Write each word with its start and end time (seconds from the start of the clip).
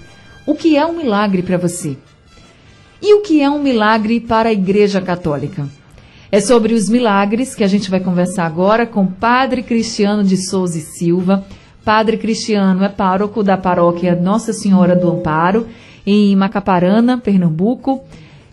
O 0.44 0.56
que 0.56 0.76
é 0.76 0.84
um 0.84 0.96
milagre 0.96 1.44
para 1.44 1.56
você? 1.56 1.96
E 3.00 3.14
o 3.14 3.20
que 3.20 3.40
é 3.40 3.48
um 3.48 3.62
milagre 3.62 4.18
para 4.18 4.48
a 4.48 4.52
Igreja 4.52 5.00
Católica? 5.00 5.77
É 6.30 6.40
sobre 6.40 6.74
os 6.74 6.90
milagres 6.90 7.54
que 7.54 7.64
a 7.64 7.66
gente 7.66 7.90
vai 7.90 8.00
conversar 8.00 8.44
agora 8.44 8.84
com 8.86 9.06
Padre 9.06 9.62
Cristiano 9.62 10.22
de 10.22 10.36
Souza 10.36 10.76
e 10.76 10.82
Silva. 10.82 11.46
Padre 11.82 12.18
Cristiano 12.18 12.84
é 12.84 12.88
pároco 12.90 13.42
da 13.42 13.56
paróquia 13.56 14.14
Nossa 14.14 14.52
Senhora 14.52 14.94
do 14.94 15.10
Amparo, 15.10 15.66
em 16.06 16.36
Macaparana, 16.36 17.16
Pernambuco. 17.16 18.04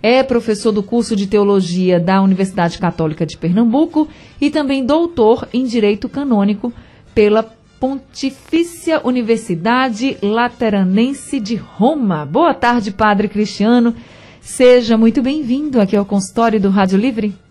É 0.01 0.23
professor 0.23 0.71
do 0.71 0.81
curso 0.81 1.17
de 1.17 1.27
teologia 1.27 1.99
da 1.99 2.21
Universidade 2.21 2.77
Católica 2.77 3.25
de 3.25 3.37
Pernambuco 3.37 4.07
e 4.39 4.49
também 4.49 4.85
doutor 4.85 5.45
em 5.53 5.65
direito 5.65 6.07
canônico 6.07 6.71
pela 7.13 7.43
Pontifícia 7.77 9.01
Universidade 9.03 10.17
Lateranense 10.21 11.41
de 11.41 11.55
Roma. 11.55 12.25
Boa 12.25 12.53
tarde, 12.53 12.91
Padre 12.91 13.27
Cristiano. 13.27 13.93
Seja 14.39 14.97
muito 14.97 15.21
bem-vindo 15.21 15.81
aqui 15.81 15.97
ao 15.97 16.05
consultório 16.05 16.57
do 16.57 16.69
Rádio 16.69 16.97
Livre. 16.97 17.44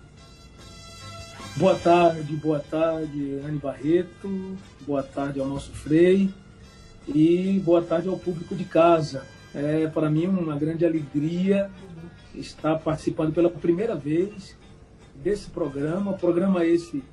Boa 1.57 1.77
tarde, 1.77 2.35
boa 2.35 2.59
tarde, 2.59 3.41
Anne 3.47 3.59
Barreto, 3.59 4.57
boa 4.81 5.05
tarde 5.05 5.39
ao 5.39 5.47
nosso 5.47 5.71
Frei 5.71 6.29
e 7.07 7.63
boa 7.65 7.81
tarde 7.81 8.09
ao 8.09 8.19
público 8.19 8.57
de 8.57 8.65
casa. 8.65 9.23
É 9.55 9.87
para 9.87 10.11
mim 10.11 10.27
uma 10.27 10.57
grande 10.57 10.85
alegria 10.85 11.71
estar 12.35 12.81
participando 12.81 13.33
pela 13.33 13.49
primeira 13.49 13.95
vez 13.95 14.57
desse 15.15 15.49
programa, 15.49 16.15
programa 16.15 16.67
esse 16.67 17.05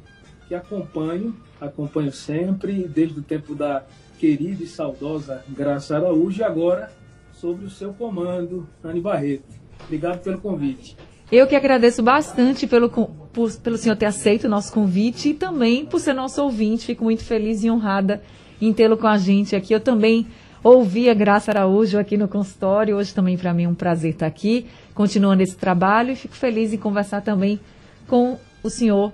que 0.47 0.55
acompanho, 0.55 1.35
acompanho 1.59 2.11
sempre, 2.11 2.87
desde 2.87 3.19
o 3.19 3.23
tempo 3.23 3.53
da 3.53 3.83
querida 4.17 4.63
e 4.63 4.67
saudosa 4.67 5.43
Graça 5.49 5.95
Araújo 5.95 6.41
e 6.41 6.43
agora 6.43 6.91
sobre 7.31 7.63
o 7.63 7.69
seu 7.69 7.93
comando, 7.93 8.67
Anne 8.83 9.01
Barreto. 9.01 9.53
Obrigado 9.83 10.23
pelo 10.23 10.41
convite. 10.41 10.97
Eu 11.31 11.45
que 11.45 11.55
agradeço 11.55 12.01
bastante 12.01 12.65
pelo, 12.65 12.89
por, 13.33 13.51
pelo 13.57 13.77
senhor 13.77 13.95
ter 13.95 14.05
aceito 14.05 14.45
o 14.45 14.49
nosso 14.49 14.71
convite 14.73 15.29
e 15.29 15.33
também 15.33 15.85
por 15.85 15.99
ser 15.99 16.13
nosso 16.13 16.41
ouvinte. 16.43 16.85
Fico 16.85 17.03
muito 17.03 17.23
feliz 17.23 17.63
e 17.63 17.69
honrada 17.69 18.21
em 18.61 18.71
tê-lo 18.73 18.97
com 18.97 19.07
a 19.07 19.17
gente 19.17 19.55
aqui. 19.55 19.73
Eu 19.73 19.79
também 19.79 20.27
ouvi 20.63 21.09
a 21.09 21.13
Graça 21.13 21.51
Araújo 21.51 21.97
aqui 21.97 22.17
no 22.17 22.27
consultório. 22.27 22.97
Hoje 22.97 23.13
também 23.13 23.37
para 23.37 23.53
mim 23.53 23.63
é 23.63 23.69
um 23.69 23.75
prazer 23.75 24.11
estar 24.11 24.27
aqui, 24.27 24.65
continuando 24.93 25.41
esse 25.41 25.55
trabalho 25.55 26.11
e 26.11 26.15
fico 26.15 26.35
feliz 26.35 26.73
em 26.73 26.77
conversar 26.77 27.21
também 27.21 27.59
com 28.07 28.37
o 28.63 28.69
senhor 28.69 29.11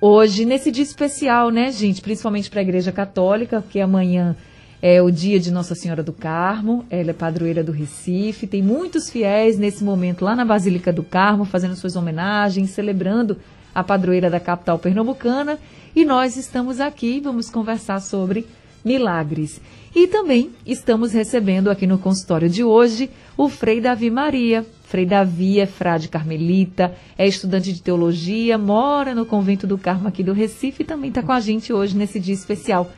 hoje, 0.00 0.44
nesse 0.44 0.70
dia 0.70 0.82
especial, 0.82 1.50
né, 1.50 1.70
gente? 1.70 2.00
Principalmente 2.00 2.50
para 2.50 2.60
a 2.60 2.62
Igreja 2.62 2.90
Católica, 2.90 3.60
porque 3.60 3.80
amanhã 3.80 4.34
é 4.80 5.02
o 5.02 5.10
dia 5.10 5.38
de 5.38 5.50
Nossa 5.50 5.74
Senhora 5.74 6.02
do 6.02 6.12
Carmo, 6.12 6.86
ela 6.88 7.10
é 7.10 7.12
padroeira 7.12 7.62
do 7.62 7.70
Recife, 7.70 8.46
tem 8.46 8.62
muitos 8.62 9.10
fiéis 9.10 9.58
nesse 9.58 9.84
momento 9.84 10.24
lá 10.24 10.34
na 10.34 10.44
Basílica 10.44 10.90
do 10.90 11.02
Carmo, 11.02 11.44
fazendo 11.44 11.76
suas 11.76 11.96
homenagens, 11.96 12.70
celebrando 12.70 13.36
a 13.80 13.84
padroeira 13.84 14.30
da 14.30 14.38
capital 14.38 14.78
pernambucana, 14.78 15.58
e 15.94 16.04
nós 16.04 16.36
estamos 16.36 16.80
aqui, 16.80 17.20
vamos 17.20 17.50
conversar 17.50 18.00
sobre 18.00 18.46
milagres. 18.84 19.60
E 19.94 20.06
também 20.06 20.50
estamos 20.64 21.12
recebendo 21.12 21.68
aqui 21.68 21.86
no 21.86 21.98
consultório 21.98 22.48
de 22.48 22.62
hoje 22.62 23.10
o 23.36 23.48
Frei 23.48 23.80
Davi 23.80 24.10
Maria. 24.10 24.64
Frei 24.84 25.04
Davi 25.04 25.60
é 25.60 25.66
frade 25.66 26.08
carmelita, 26.08 26.94
é 27.18 27.26
estudante 27.26 27.72
de 27.72 27.82
teologia, 27.82 28.56
mora 28.56 29.14
no 29.14 29.26
convento 29.26 29.66
do 29.66 29.78
Carmo 29.78 30.08
aqui 30.08 30.22
do 30.22 30.32
Recife 30.32 30.82
e 30.82 30.86
também 30.86 31.08
está 31.08 31.22
com 31.22 31.32
a 31.32 31.40
gente 31.40 31.72
hoje 31.72 31.96
nesse 31.96 32.18
dia 32.20 32.34
especial. 32.34 32.90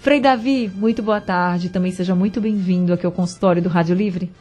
Frei 0.00 0.20
Davi, 0.20 0.70
muito 0.74 1.00
boa 1.00 1.20
tarde. 1.20 1.68
Também 1.68 1.92
seja 1.92 2.14
muito 2.14 2.40
bem-vindo 2.40 2.92
aqui 2.92 3.06
ao 3.06 3.12
consultório 3.12 3.62
do 3.62 3.68
Rádio 3.68 3.94
Livre. 3.94 4.32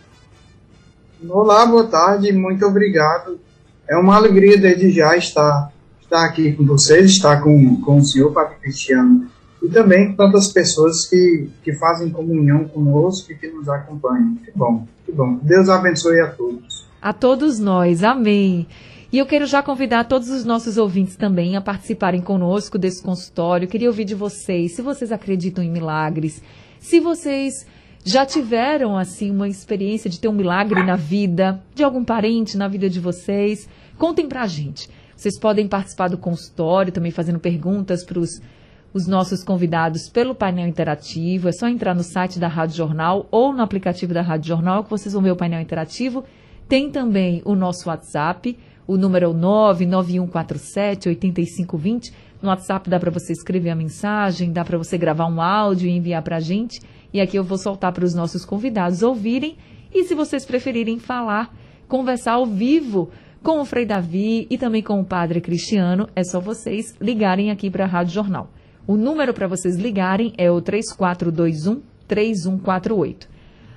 Olá, 1.29 1.67
boa 1.67 1.85
tarde, 1.85 2.33
muito 2.33 2.65
obrigado. 2.65 3.39
É 3.87 3.95
uma 3.95 4.15
alegria 4.15 4.57
desde 4.57 4.89
já 4.89 5.15
estar, 5.15 5.71
estar 6.11 6.25
aqui 6.25 6.51
com 6.51 6.65
vocês, 6.65 7.11
estar 7.11 7.41
com, 7.41 7.79
com 7.79 7.97
o 7.97 8.05
senhor 8.05 8.33
Padre 8.33 8.57
Cristiano 8.61 9.27
e 9.63 9.69
também 9.69 10.13
tantas 10.13 10.51
pessoas 10.51 11.07
que, 11.07 11.47
que 11.63 11.73
fazem 11.73 12.09
comunhão 12.09 12.65
conosco 12.65 13.31
e 13.31 13.35
que 13.35 13.47
nos 13.47 13.69
acompanham. 13.69 14.35
Que 14.43 14.51
bom, 14.53 14.85
que 15.05 15.11
bom. 15.11 15.39
Deus 15.41 15.69
abençoe 15.69 16.19
a 16.19 16.27
todos. 16.27 16.85
A 17.01 17.13
todos 17.13 17.59
nós, 17.59 18.03
amém. 18.03 18.67
E 19.11 19.17
eu 19.17 19.25
quero 19.25 19.45
já 19.45 19.63
convidar 19.63 20.03
todos 20.05 20.29
os 20.29 20.43
nossos 20.43 20.77
ouvintes 20.77 21.15
também 21.15 21.55
a 21.55 21.61
participarem 21.61 22.21
conosco 22.21 22.77
desse 22.77 23.01
consultório. 23.01 23.67
Queria 23.67 23.87
ouvir 23.87 24.05
de 24.05 24.15
vocês, 24.15 24.73
se 24.73 24.81
vocês 24.81 25.11
acreditam 25.11 25.63
em 25.63 25.71
milagres, 25.71 26.41
se 26.79 26.99
vocês 26.99 27.65
já 28.03 28.25
tiveram 28.25 28.97
assim 28.97 29.31
uma 29.31 29.47
experiência 29.47 30.09
de 30.09 30.19
ter 30.19 30.27
um 30.27 30.33
milagre 30.33 30.83
na 30.83 30.95
vida 30.95 31.61
de 31.75 31.83
algum 31.83 32.03
parente 32.03 32.57
na 32.57 32.67
vida 32.67 32.89
de 32.89 32.99
vocês, 32.99 33.69
contem 33.97 34.27
pra 34.27 34.47
gente. 34.47 34.89
Vocês 35.21 35.37
podem 35.37 35.67
participar 35.67 36.07
do 36.07 36.17
consultório, 36.17 36.91
também 36.91 37.11
fazendo 37.11 37.37
perguntas 37.37 38.03
para 38.03 38.17
os 38.17 39.05
nossos 39.05 39.43
convidados 39.43 40.09
pelo 40.09 40.33
painel 40.33 40.67
interativo. 40.67 41.47
É 41.47 41.51
só 41.51 41.67
entrar 41.67 41.93
no 41.93 42.01
site 42.01 42.39
da 42.39 42.47
Rádio 42.47 42.77
Jornal 42.77 43.27
ou 43.29 43.53
no 43.53 43.61
aplicativo 43.61 44.15
da 44.15 44.23
Rádio 44.23 44.47
Jornal 44.47 44.83
que 44.83 44.89
vocês 44.89 45.13
vão 45.13 45.21
ver 45.21 45.29
o 45.29 45.35
painel 45.35 45.61
interativo. 45.61 46.23
Tem 46.67 46.89
também 46.89 47.39
o 47.45 47.53
nosso 47.53 47.87
WhatsApp, 47.87 48.57
o 48.87 48.97
número 48.97 49.25
é 49.25 49.27
o 49.27 49.33
99147 49.33 51.09
8520. 51.09 52.13
No 52.41 52.49
WhatsApp 52.49 52.89
dá 52.89 52.99
para 52.99 53.11
você 53.11 53.31
escrever 53.31 53.69
a 53.69 53.75
mensagem, 53.75 54.51
dá 54.51 54.65
para 54.65 54.79
você 54.79 54.97
gravar 54.97 55.27
um 55.27 55.39
áudio 55.39 55.87
e 55.87 55.95
enviar 55.95 56.23
para 56.23 56.37
a 56.37 56.39
gente. 56.39 56.81
E 57.13 57.21
aqui 57.21 57.37
eu 57.37 57.43
vou 57.43 57.59
soltar 57.59 57.91
para 57.91 58.05
os 58.05 58.15
nossos 58.15 58.43
convidados 58.43 59.03
ouvirem. 59.03 59.55
E 59.93 60.03
se 60.03 60.15
vocês 60.15 60.47
preferirem 60.47 60.97
falar, 60.97 61.55
conversar 61.87 62.31
ao 62.31 62.47
vivo 62.47 63.11
com 63.43 63.59
o 63.59 63.65
Frei 63.65 63.85
Davi 63.85 64.45
e 64.49 64.57
também 64.57 64.83
com 64.83 64.99
o 64.99 65.05
Padre 65.05 65.41
Cristiano, 65.41 66.07
é 66.15 66.23
só 66.23 66.39
vocês 66.39 66.95
ligarem 67.01 67.49
aqui 67.49 67.69
para 67.69 67.85
a 67.85 67.87
Rádio 67.87 68.13
Jornal. 68.13 68.51
O 68.85 68.95
número 68.95 69.33
para 69.33 69.47
vocês 69.47 69.77
ligarem 69.77 70.33
é 70.37 70.51
o 70.51 70.61
3421 70.61 71.81
3148. 72.07 73.27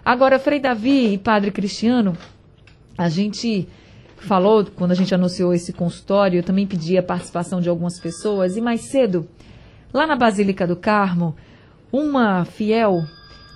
Agora, 0.05 0.39
Frei 0.39 0.61
Davi 0.61 1.15
e 1.15 1.19
Padre 1.19 1.51
Cristiano, 1.51 2.17
a 2.99 3.09
gente 3.09 3.67
falou, 4.17 4.67
quando 4.77 4.93
a 4.93 4.95
gente 4.95 5.15
anunciou 5.15 5.55
esse 5.55 5.73
consultório, 5.73 6.39
eu 6.39 6.43
também 6.43 6.67
pedi 6.67 6.99
a 6.99 7.03
participação 7.03 7.61
de 7.61 7.69
algumas 7.69 7.99
pessoas. 7.99 8.57
E 8.57 8.61
mais 8.61 8.83
cedo, 8.83 9.27
lá 9.93 10.07
na 10.07 10.17
Basílica 10.17 10.67
do 10.67 10.77
Carmo, 10.77 11.35
uma 11.91 12.45
fiel 12.45 13.03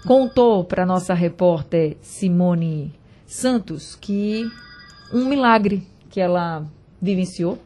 contou 0.07 0.65
para 0.65 0.87
nossa 0.87 1.13
repórter 1.13 1.97
Simone 2.01 2.95
Santos 3.27 3.95
que 3.95 4.51
um 5.13 5.27
milagre 5.27 5.87
que 6.11 6.21
ela 6.21 6.65
vivenciou 7.01 7.59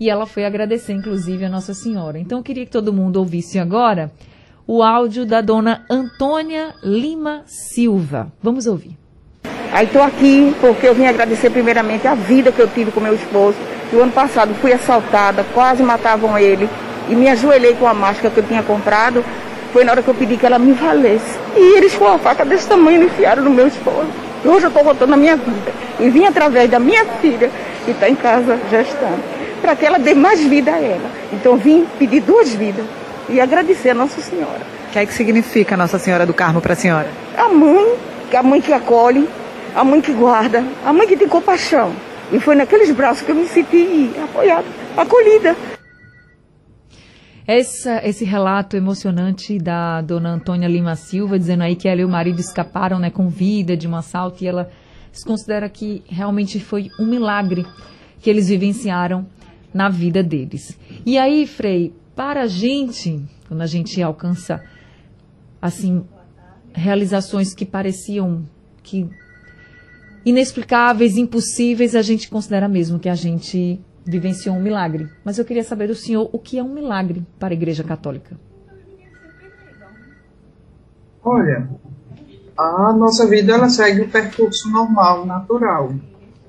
e 0.00 0.08
ela 0.08 0.26
foi 0.26 0.44
agradecer, 0.44 0.92
inclusive, 0.92 1.44
a 1.44 1.48
Nossa 1.48 1.74
Senhora. 1.74 2.18
Então, 2.18 2.38
eu 2.38 2.44
queria 2.44 2.64
que 2.64 2.70
todo 2.70 2.92
mundo 2.92 3.16
ouvisse 3.16 3.58
agora 3.58 4.12
o 4.66 4.82
áudio 4.82 5.26
da 5.26 5.40
dona 5.40 5.84
Antônia 5.90 6.74
Lima 6.82 7.42
Silva. 7.46 8.30
Vamos 8.40 8.66
ouvir. 8.66 8.96
Aí 9.72 9.86
estou 9.86 10.02
aqui 10.02 10.54
porque 10.60 10.86
eu 10.86 10.94
vim 10.94 11.06
agradecer 11.06 11.50
primeiramente 11.50 12.06
a 12.06 12.14
vida 12.14 12.52
que 12.52 12.60
eu 12.60 12.68
tive 12.68 12.92
com 12.92 13.00
meu 13.00 13.14
esposo. 13.14 13.56
O 13.92 14.00
ano 14.00 14.12
passado 14.12 14.54
fui 14.54 14.72
assaltada, 14.72 15.44
quase 15.52 15.82
matavam 15.82 16.38
ele. 16.38 16.68
E 17.08 17.14
me 17.14 17.28
ajoelhei 17.28 17.74
com 17.74 17.86
a 17.86 17.94
máscara 17.94 18.30
que 18.30 18.40
eu 18.40 18.46
tinha 18.46 18.62
comprado. 18.62 19.24
Foi 19.72 19.82
na 19.82 19.92
hora 19.92 20.02
que 20.02 20.08
eu 20.08 20.14
pedi 20.14 20.36
que 20.36 20.46
ela 20.46 20.58
me 20.58 20.72
valesse. 20.72 21.38
E 21.56 21.76
eles 21.76 21.94
com 21.94 22.06
a 22.06 22.18
faca 22.18 22.44
desse 22.44 22.68
tamanho 22.68 23.04
enfiaram 23.04 23.42
no 23.42 23.50
meu 23.50 23.66
esposo. 23.66 24.27
Hoje 24.44 24.66
eu 24.66 24.68
estou 24.68 24.84
voltando 24.84 25.14
a 25.14 25.16
minha 25.16 25.36
vida. 25.36 25.72
E 25.98 26.08
vim 26.10 26.24
através 26.24 26.70
da 26.70 26.78
minha 26.78 27.04
filha, 27.20 27.50
que 27.84 27.90
está 27.90 28.08
em 28.08 28.14
casa 28.14 28.58
gestando, 28.70 29.22
para 29.60 29.74
que 29.74 29.84
ela 29.84 29.98
dê 29.98 30.14
mais 30.14 30.40
vida 30.40 30.72
a 30.72 30.78
ela. 30.78 31.10
Então 31.32 31.56
vim 31.56 31.86
pedir 31.98 32.20
duas 32.20 32.50
vidas 32.50 32.84
e 33.28 33.40
agradecer 33.40 33.90
a 33.90 33.94
Nossa 33.94 34.20
Senhora. 34.20 34.60
O 34.88 34.92
que 34.92 34.98
é 34.98 35.06
que 35.06 35.12
significa 35.12 35.76
Nossa 35.76 35.98
Senhora 35.98 36.24
do 36.24 36.32
Carmo 36.32 36.60
para 36.60 36.72
a 36.72 36.76
senhora? 36.76 37.08
A 37.36 37.48
mãe, 37.48 37.94
a 38.32 38.42
mãe 38.42 38.60
que 38.60 38.72
acolhe, 38.72 39.28
a 39.74 39.84
mãe 39.84 40.00
que 40.00 40.12
guarda, 40.12 40.64
a 40.84 40.92
mãe 40.92 41.06
que 41.06 41.16
tem 41.16 41.28
compaixão. 41.28 41.92
E 42.32 42.38
foi 42.38 42.54
naqueles 42.54 42.90
braços 42.90 43.22
que 43.22 43.30
eu 43.30 43.34
me 43.34 43.46
senti 43.46 44.10
apoiada, 44.22 44.64
acolhida. 44.96 45.56
Essa, 47.50 48.06
esse 48.06 48.26
relato 48.26 48.76
emocionante 48.76 49.58
da 49.58 50.02
dona 50.02 50.34
Antônia 50.34 50.68
Lima 50.68 50.94
Silva, 50.94 51.38
dizendo 51.38 51.62
aí 51.62 51.74
que 51.74 51.88
ela 51.88 52.02
e 52.02 52.04
o 52.04 52.08
marido 52.08 52.38
escaparam 52.38 52.98
né, 52.98 53.08
com 53.08 53.30
vida 53.30 53.74
de 53.74 53.88
um 53.88 53.96
assalto, 53.96 54.44
e 54.44 54.46
ela 54.46 54.70
se 55.10 55.24
considera 55.24 55.66
que 55.66 56.02
realmente 56.06 56.60
foi 56.60 56.90
um 57.00 57.06
milagre 57.06 57.66
que 58.20 58.28
eles 58.28 58.50
vivenciaram 58.50 59.26
na 59.72 59.88
vida 59.88 60.22
deles. 60.22 60.78
E 61.06 61.16
aí, 61.16 61.46
Frei, 61.46 61.94
para 62.14 62.42
a 62.42 62.46
gente, 62.46 63.18
quando 63.48 63.62
a 63.62 63.66
gente 63.66 64.02
alcança, 64.02 64.62
assim, 65.62 66.04
realizações 66.74 67.54
que 67.54 67.64
pareciam 67.64 68.44
que 68.82 69.08
inexplicáveis, 70.22 71.16
impossíveis, 71.16 71.94
a 71.94 72.02
gente 72.02 72.28
considera 72.28 72.68
mesmo 72.68 72.98
que 72.98 73.08
a 73.08 73.14
gente 73.14 73.80
vivenciou 74.08 74.56
um 74.56 74.60
milagre. 74.60 75.06
Mas 75.22 75.38
eu 75.38 75.44
queria 75.44 75.62
saber 75.62 75.86
do 75.86 75.94
senhor 75.94 76.30
o 76.32 76.38
que 76.38 76.58
é 76.58 76.62
um 76.62 76.72
milagre 76.72 77.22
para 77.38 77.52
a 77.52 77.56
Igreja 77.56 77.84
Católica. 77.84 78.36
Olha, 81.22 81.68
a 82.56 82.92
nossa 82.94 83.26
vida 83.28 83.52
ela 83.52 83.68
segue 83.68 84.00
o 84.00 84.08
percurso 84.08 84.70
normal, 84.70 85.26
natural, 85.26 85.92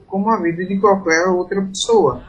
como 0.07 0.29
a 0.29 0.37
vida 0.37 0.65
de 0.65 0.79
qualquer 0.79 1.27
outra 1.27 1.61
pessoa. 1.61 2.23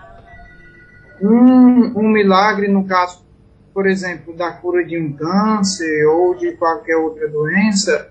Um, 1.23 2.01
um 2.01 2.09
milagre, 2.09 2.67
no 2.67 2.85
caso, 2.85 3.23
por 3.73 3.87
exemplo, 3.87 4.37
da 4.37 4.51
cura 4.51 4.85
de 4.85 4.99
um 4.99 5.13
câncer 5.13 6.07
ou 6.07 6.35
de 6.35 6.57
qualquer 6.57 6.97
outra 6.97 7.29
doença, 7.29 8.11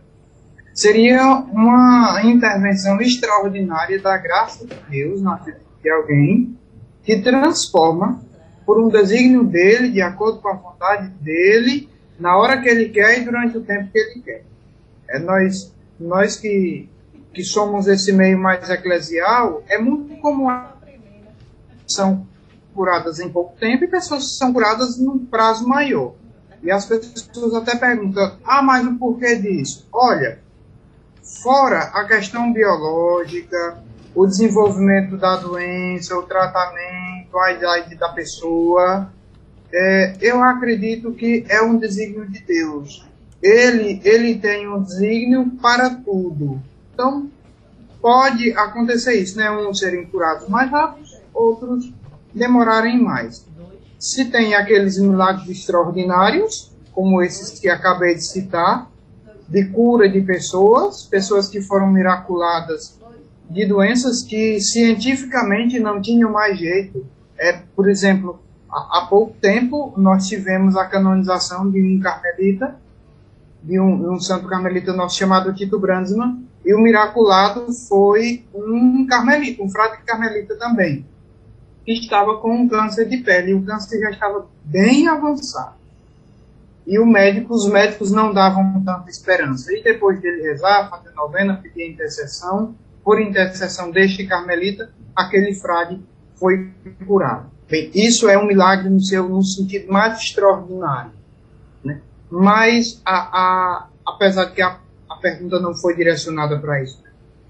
seria 0.73 1.21
uma 1.51 2.21
intervenção 2.23 3.01
extraordinária 3.01 3.99
da 4.01 4.15
graça 4.17 4.65
de 4.65 4.75
Deus 4.89 5.21
na 5.21 5.35
vida 5.35 5.59
de 5.81 5.89
alguém 5.89 6.58
que 7.09 7.23
transforma 7.23 8.21
por 8.67 8.79
um 8.79 8.87
desígnio 8.87 9.43
dele, 9.43 9.89
de 9.89 9.99
acordo 9.99 10.39
com 10.39 10.47
a 10.47 10.53
vontade 10.53 11.07
dele, 11.21 11.89
na 12.19 12.37
hora 12.37 12.61
que 12.61 12.69
ele 12.69 12.89
quer 12.89 13.19
e 13.19 13.25
durante 13.25 13.57
o 13.57 13.61
tempo 13.61 13.91
que 13.91 13.97
ele 13.97 14.21
quer. 14.21 14.43
É 15.09 15.17
nós, 15.17 15.73
nós 15.99 16.37
que, 16.37 16.87
que 17.33 17.43
somos 17.43 17.87
esse 17.87 18.13
meio 18.13 18.37
mais 18.37 18.69
eclesial, 18.69 19.63
é 19.67 19.79
muito 19.79 20.21
comum 20.21 20.47
são 21.87 22.27
curadas 22.75 23.19
em 23.19 23.29
pouco 23.29 23.57
tempo 23.59 23.85
e 23.85 23.87
pessoas 23.87 24.25
que 24.25 24.33
são 24.33 24.53
curadas 24.53 24.99
num 24.99 25.25
prazo 25.25 25.67
maior. 25.67 26.13
E 26.61 26.69
as 26.69 26.85
pessoas 26.85 27.55
até 27.55 27.75
perguntam, 27.75 28.37
ah, 28.45 28.61
mas 28.61 28.85
o 28.85 28.93
porquê 28.99 29.35
disso? 29.37 29.87
Olha, 29.91 30.37
Fora 31.43 31.91
a 31.93 32.05
questão 32.05 32.51
biológica, 32.51 33.83
o 34.15 34.25
desenvolvimento 34.25 35.17
da 35.17 35.35
doença, 35.37 36.17
o 36.17 36.23
tratamento, 36.23 37.37
a 37.37 37.51
idade 37.51 37.95
da 37.95 38.09
pessoa, 38.09 39.11
é, 39.71 40.17
eu 40.21 40.43
acredito 40.43 41.11
que 41.13 41.45
é 41.47 41.61
um 41.61 41.77
desígnio 41.77 42.27
de 42.27 42.39
Deus. 42.39 43.05
Ele, 43.41 44.01
ele 44.03 44.35
tem 44.37 44.67
um 44.67 44.81
desígnio 44.81 45.51
para 45.61 45.89
tudo. 45.91 46.61
Então, 46.93 47.29
pode 48.01 48.51
acontecer 48.53 49.13
isso, 49.13 49.37
né? 49.37 49.49
Uns 49.51 49.79
serem 49.79 50.05
curados 50.05 50.49
mais 50.49 50.69
rápido, 50.69 51.07
outros 51.33 51.93
demorarem 52.33 53.01
mais. 53.01 53.45
Se 53.97 54.25
tem 54.25 54.55
aqueles 54.55 54.97
milagres 54.97 55.49
extraordinários, 55.49 56.71
como 56.93 57.21
esses 57.21 57.59
que 57.59 57.69
acabei 57.69 58.15
de 58.15 58.25
citar, 58.25 58.89
de 59.47 59.65
cura 59.65 60.09
de 60.09 60.21
pessoas, 60.21 61.03
pessoas 61.03 61.47
que 61.47 61.61
foram 61.61 61.87
miraculadas 61.87 62.98
de 63.49 63.65
doenças 63.65 64.21
que 64.21 64.59
cientificamente 64.61 65.79
não 65.79 66.01
tinham 66.01 66.31
mais 66.31 66.57
jeito. 66.57 67.05
É, 67.37 67.53
por 67.75 67.89
exemplo, 67.89 68.39
há, 68.69 68.99
há 68.99 69.05
pouco 69.07 69.35
tempo 69.41 69.93
nós 69.97 70.27
tivemos 70.27 70.77
a 70.77 70.85
canonização 70.85 71.69
de 71.69 71.81
um 71.81 71.99
carmelita, 71.99 72.75
de 73.63 73.79
um, 73.79 74.13
um 74.13 74.19
santo 74.19 74.47
carmelita 74.47 74.93
nosso 74.93 75.17
chamado 75.17 75.53
Tito 75.53 75.79
Brandsman, 75.79 76.45
e 76.63 76.73
o 76.73 76.79
miraculado 76.79 77.71
foi 77.87 78.45
um 78.53 79.05
carmelita, 79.07 79.63
um 79.63 79.69
frade 79.69 80.03
carmelita 80.03 80.55
também, 80.55 81.05
que 81.85 81.93
estava 81.93 82.37
com 82.37 82.53
um 82.53 82.67
câncer 82.67 83.07
de 83.07 83.17
pele, 83.17 83.51
e 83.51 83.53
o 83.55 83.63
câncer 83.63 83.99
já 83.99 84.11
estava 84.11 84.45
bem 84.63 85.07
avançado. 85.07 85.79
E 86.85 86.99
o 86.99 87.05
médico, 87.05 87.53
os 87.53 87.67
médicos 87.69 88.11
não 88.11 88.33
davam 88.33 88.83
tanta 88.83 89.09
esperança. 89.09 89.71
E 89.71 89.83
depois 89.83 90.19
dele 90.19 90.41
rezar, 90.41 90.89
fazer 90.89 91.11
novena, 91.11 91.59
pedir 91.61 91.87
intercessão, 91.87 92.73
por 93.03 93.19
intercessão 93.21 93.91
deste 93.91 94.25
carmelita, 94.25 94.91
aquele 95.15 95.53
frade 95.53 95.99
foi 96.35 96.71
curado. 97.05 97.49
Bem, 97.69 97.91
isso 97.93 98.27
é 98.27 98.37
um 98.37 98.47
milagre 98.47 98.89
no 98.89 98.99
seu 98.99 99.29
no 99.29 99.43
sentido 99.43 99.91
mais 99.91 100.19
extraordinário. 100.19 101.11
Né? 101.83 102.01
Mas, 102.29 103.01
a, 103.05 103.17
a, 103.17 103.87
apesar 104.05 104.45
de 104.45 104.53
que 104.53 104.61
a, 104.61 104.79
a 105.09 105.15
pergunta 105.17 105.59
não 105.59 105.75
foi 105.75 105.95
direcionada 105.95 106.57
para 106.57 106.81
isso, 106.81 107.03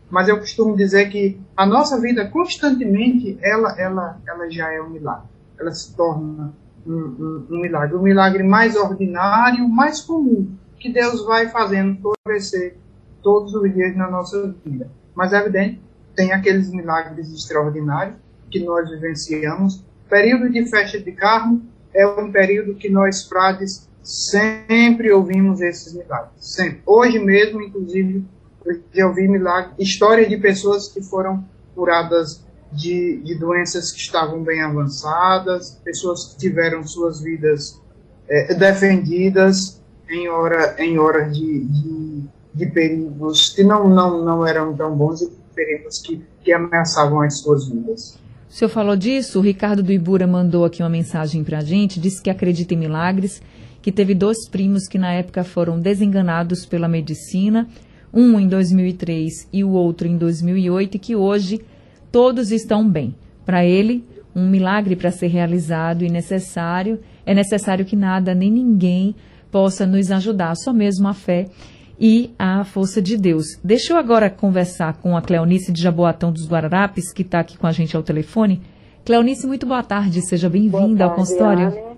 mas 0.10 0.28
eu 0.28 0.40
costumo 0.40 0.76
dizer 0.76 1.10
que 1.10 1.40
a 1.56 1.66
nossa 1.66 2.00
vida 2.02 2.28
constantemente 2.28 3.38
ela, 3.42 3.80
ela, 3.80 4.20
ela 4.28 4.50
já 4.50 4.74
é 4.74 4.82
um 4.82 4.90
milagre. 4.90 5.28
Ela 5.58 5.72
se 5.72 5.96
torna 5.96 6.52
um, 6.86 6.94
um, 6.94 7.48
um 7.52 7.62
milagre, 7.62 7.96
o 7.96 8.00
um 8.00 8.04
milagre 8.04 8.44
mais 8.44 8.76
ordinário, 8.76 9.68
mais 9.70 10.02
comum, 10.02 10.52
que 10.80 10.92
Deus 10.92 11.24
vai 11.26 11.48
fazendo 11.50 12.00
florescer 12.02 12.76
todos 13.22 13.54
os 13.54 13.74
dias 13.74 13.96
na 13.96 14.10
nossa 14.10 14.56
vida. 14.66 14.90
Mas 15.16 15.34
é 15.34 15.38
evidente, 15.38 15.82
tem 16.16 16.32
aqueles 16.32 16.70
milagres 16.70 17.32
extraordinários 17.32 18.16
que 18.50 18.64
nós 18.64 18.90
vivenciamos. 18.90 19.84
Período 20.10 20.50
de 20.50 20.66
festa 20.66 21.00
de 21.00 21.12
carmo 21.12 21.62
é 21.94 22.06
um 22.08 22.32
período 22.32 22.76
que 22.76 22.90
nós 22.90 23.28
frades 23.28 23.88
sempre 24.04 25.12
ouvimos 25.12 25.62
esses 25.62 25.94
milagres, 25.94 26.32
sempre. 26.38 26.82
Hoje 26.86 27.20
mesmo, 27.20 27.62
inclusive, 27.62 28.26
eu 28.66 28.82
já 28.94 29.08
ouvi 29.08 29.28
milagres, 29.28 29.74
história 29.80 30.28
de 30.28 30.38
pessoas 30.38 30.88
que 30.88 31.02
foram 31.02 31.46
curadas 31.76 32.44
de, 32.72 33.22
de 33.24 33.36
doenças 33.36 33.92
que 33.92 34.00
estavam 34.00 34.44
bem 34.44 34.62
avançadas, 34.62 35.80
pessoas 35.84 36.26
que 36.26 36.38
tiveram 36.38 36.84
suas 36.84 37.22
vidas 37.22 37.80
é, 38.28 38.54
defendidas 38.54 39.82
em 40.10 40.28
hora 40.28 40.76
em 40.78 40.98
hora 41.00 41.30
de, 41.30 41.66
de, 41.66 42.24
de, 42.54 42.66
perigos 42.66 43.50
que 43.50 43.64
não, 43.64 43.88
não, 43.88 44.24
não 44.24 44.46
eram 44.46 44.76
tão 44.76 44.96
bons 44.96 45.22
e 45.22 45.30
perigos 45.56 46.00
que, 46.02 46.22
que 46.44 46.52
ameaçavam 46.52 47.22
as 47.22 47.40
suas 47.40 47.68
vidas. 47.68 48.18
O 48.50 48.54
senhor 48.54 48.70
falou 48.70 48.96
disso, 48.96 49.40
o 49.40 49.42
Ricardo 49.42 49.84
do 49.84 49.92
Ibura 49.92 50.26
mandou 50.26 50.66
aqui 50.66 50.82
uma 50.82 50.90
mensagem 50.90 51.44
para 51.44 51.60
a 51.60 51.64
gente, 51.64 52.00
disse 52.00 52.22
que 52.22 52.30
acredita 52.30 52.74
em 52.74 52.78
milagres, 52.78 53.42
que 53.82 53.92
teve 53.92 54.16
dois 54.16 54.50
primos 54.50 54.88
que 54.88 54.98
na 54.98 55.14
época 55.14 55.44
foram 55.44 55.80
desenganados 55.80 56.66
pela 56.66 56.88
medicina, 56.88 57.68
um 58.12 58.40
em 58.40 58.48
2003 58.48 59.48
e 59.54 59.64
o 59.64 59.70
outro 59.70 60.08
em 60.08 60.18
2008, 60.18 60.96
e 60.96 61.00
que 61.00 61.16
hoje 61.16 61.62
todos 62.12 62.52
estão 62.52 62.90
bem. 62.90 63.14
Para 63.46 63.64
ele, 63.64 64.04
um 64.36 64.50
milagre 64.50 64.96
para 64.96 65.12
ser 65.12 65.28
realizado 65.28 66.04
e 66.04 66.10
necessário, 66.10 67.00
é 67.26 67.34
necessário 67.34 67.86
que 67.86 67.96
nada 67.96 68.34
nem 68.34 68.52
ninguém 68.52 69.16
possa 69.52 69.86
nos 69.86 70.12
ajudar, 70.12 70.56
só 70.56 70.74
mesmo 70.74 71.08
a 71.08 71.14
fé 71.14 71.48
e 72.00 72.34
a 72.40 72.64
força 72.64 73.02
de 73.02 73.18
Deus. 73.18 73.60
Deixa 73.64 73.94
eu 73.94 73.98
agora 73.98 74.30
conversar 74.30 75.02
com 75.02 75.18
a 75.18 75.22
Cleonice 75.22 75.72
de 75.72 75.82
Jaboatão 75.82 76.32
dos 76.32 76.50
Guararapes, 76.50 77.12
que 77.12 77.24
está 77.24 77.42
aqui 77.42 77.58
com 77.58 77.68
a 77.68 77.72
gente 77.72 77.96
ao 77.98 78.04
telefone. 78.04 78.62
Cleonice, 79.06 79.46
muito 79.46 79.66
boa 79.66 79.84
tarde, 79.84 80.22
seja 80.22 80.50
bem-vinda 80.50 81.04
ao 81.04 81.16
consultório. 81.16 81.68
Anne. 81.68 81.90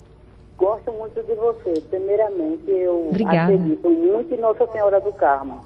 Gosto 0.58 0.92
muito 0.92 1.22
de 1.24 1.36
você. 1.36 1.82
Primeiramente, 1.90 2.70
eu 2.70 3.10
Obrigada. 3.10 3.54
acredito 3.54 3.90
muito 3.90 4.34
em 4.34 4.38
Nossa 4.38 4.66
Senhora 4.68 5.00
do 5.00 5.12
Carmo. 5.14 5.62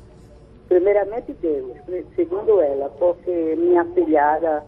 Primeiramente 0.67 1.33
Deus, 1.41 1.77
segundo 2.15 2.59
ela, 2.59 2.89
porque 2.97 3.55
minha 3.57 3.85
filhada 3.85 4.63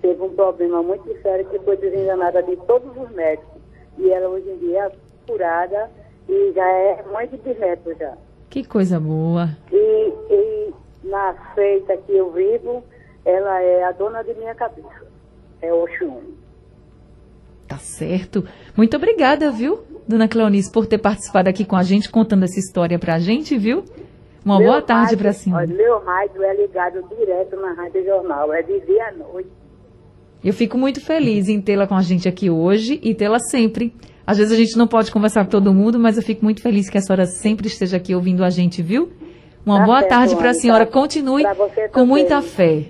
teve 0.00 0.22
um 0.22 0.30
problema 0.30 0.82
muito 0.82 1.04
sério 1.20 1.44
que 1.46 1.58
foi 1.60 1.76
desenganada 1.76 2.42
de 2.42 2.56
todos 2.56 2.90
os 2.96 3.10
médicos. 3.14 3.60
E 3.98 4.10
ela 4.10 4.28
hoje 4.28 4.48
em 4.48 4.58
dia 4.58 4.84
é 4.86 4.92
curada 5.26 5.90
e 6.28 6.52
já 6.54 6.66
é 6.66 7.04
mãe 7.12 7.28
de 7.28 7.36
bisnetos 7.36 7.98
já. 7.98 8.16
Que 8.52 8.62
coisa 8.62 9.00
boa. 9.00 9.48
E, 9.72 10.12
e 10.30 10.74
na 11.04 11.32
feita 11.54 11.96
que 11.96 12.12
eu 12.12 12.30
vivo, 12.32 12.84
ela 13.24 13.62
é 13.62 13.82
a 13.82 13.92
dona 13.92 14.22
de 14.22 14.34
minha 14.34 14.54
cabeça. 14.54 15.06
É 15.62 15.72
Oxum. 15.72 16.20
Tá 17.66 17.78
certo. 17.78 18.44
Muito 18.76 18.94
obrigada, 18.94 19.50
viu, 19.50 19.80
dona 20.06 20.28
Cleonice, 20.28 20.70
por 20.70 20.84
ter 20.84 20.98
participado 20.98 21.48
aqui 21.48 21.64
com 21.64 21.76
a 21.76 21.82
gente, 21.82 22.10
contando 22.10 22.44
essa 22.44 22.58
história 22.58 22.98
pra 22.98 23.18
gente, 23.18 23.56
viu? 23.56 23.84
Uma 24.44 24.58
Meu 24.58 24.68
boa 24.68 24.82
tarde 24.82 25.16
para 25.16 25.30
a 25.30 25.32
senhora. 25.32 25.64
olha, 25.64 25.74
Meu 25.74 25.98
rádio 26.00 26.42
é 26.42 26.54
ligado 26.54 27.02
direto 27.08 27.56
na 27.56 27.72
Rádio 27.72 28.04
Jornal, 28.04 28.52
é 28.52 28.60
de 28.60 28.80
dia 28.80 29.08
à 29.08 29.12
noite. 29.12 29.48
Eu 30.44 30.52
fico 30.52 30.76
muito 30.76 31.00
feliz 31.00 31.48
em 31.48 31.58
tê-la 31.58 31.86
com 31.86 31.94
a 31.94 32.02
gente 32.02 32.28
aqui 32.28 32.50
hoje 32.50 33.00
e 33.02 33.14
tê-la 33.14 33.38
sempre. 33.38 33.94
Às 34.32 34.38
vezes 34.38 34.52
a 34.52 34.56
gente 34.56 34.78
não 34.78 34.86
pode 34.86 35.12
conversar 35.12 35.44
com 35.44 35.50
todo 35.50 35.74
mundo, 35.74 35.98
mas 35.98 36.16
eu 36.16 36.22
fico 36.22 36.42
muito 36.42 36.62
feliz 36.62 36.88
que 36.88 36.96
a 36.96 37.02
senhora 37.02 37.26
sempre 37.26 37.66
esteja 37.66 37.98
aqui 37.98 38.14
ouvindo 38.14 38.42
a 38.42 38.48
gente, 38.48 38.80
viu? 38.82 39.12
Uma 39.64 39.80
Tá 39.80 39.84
boa 39.84 39.98
certo, 39.98 40.10
tarde 40.10 40.36
para 40.36 40.50
a 40.50 40.54
senhora. 40.54 40.86
Continue 40.86 41.44
com 41.92 42.06
muita 42.06 42.40
fé. 42.40 42.86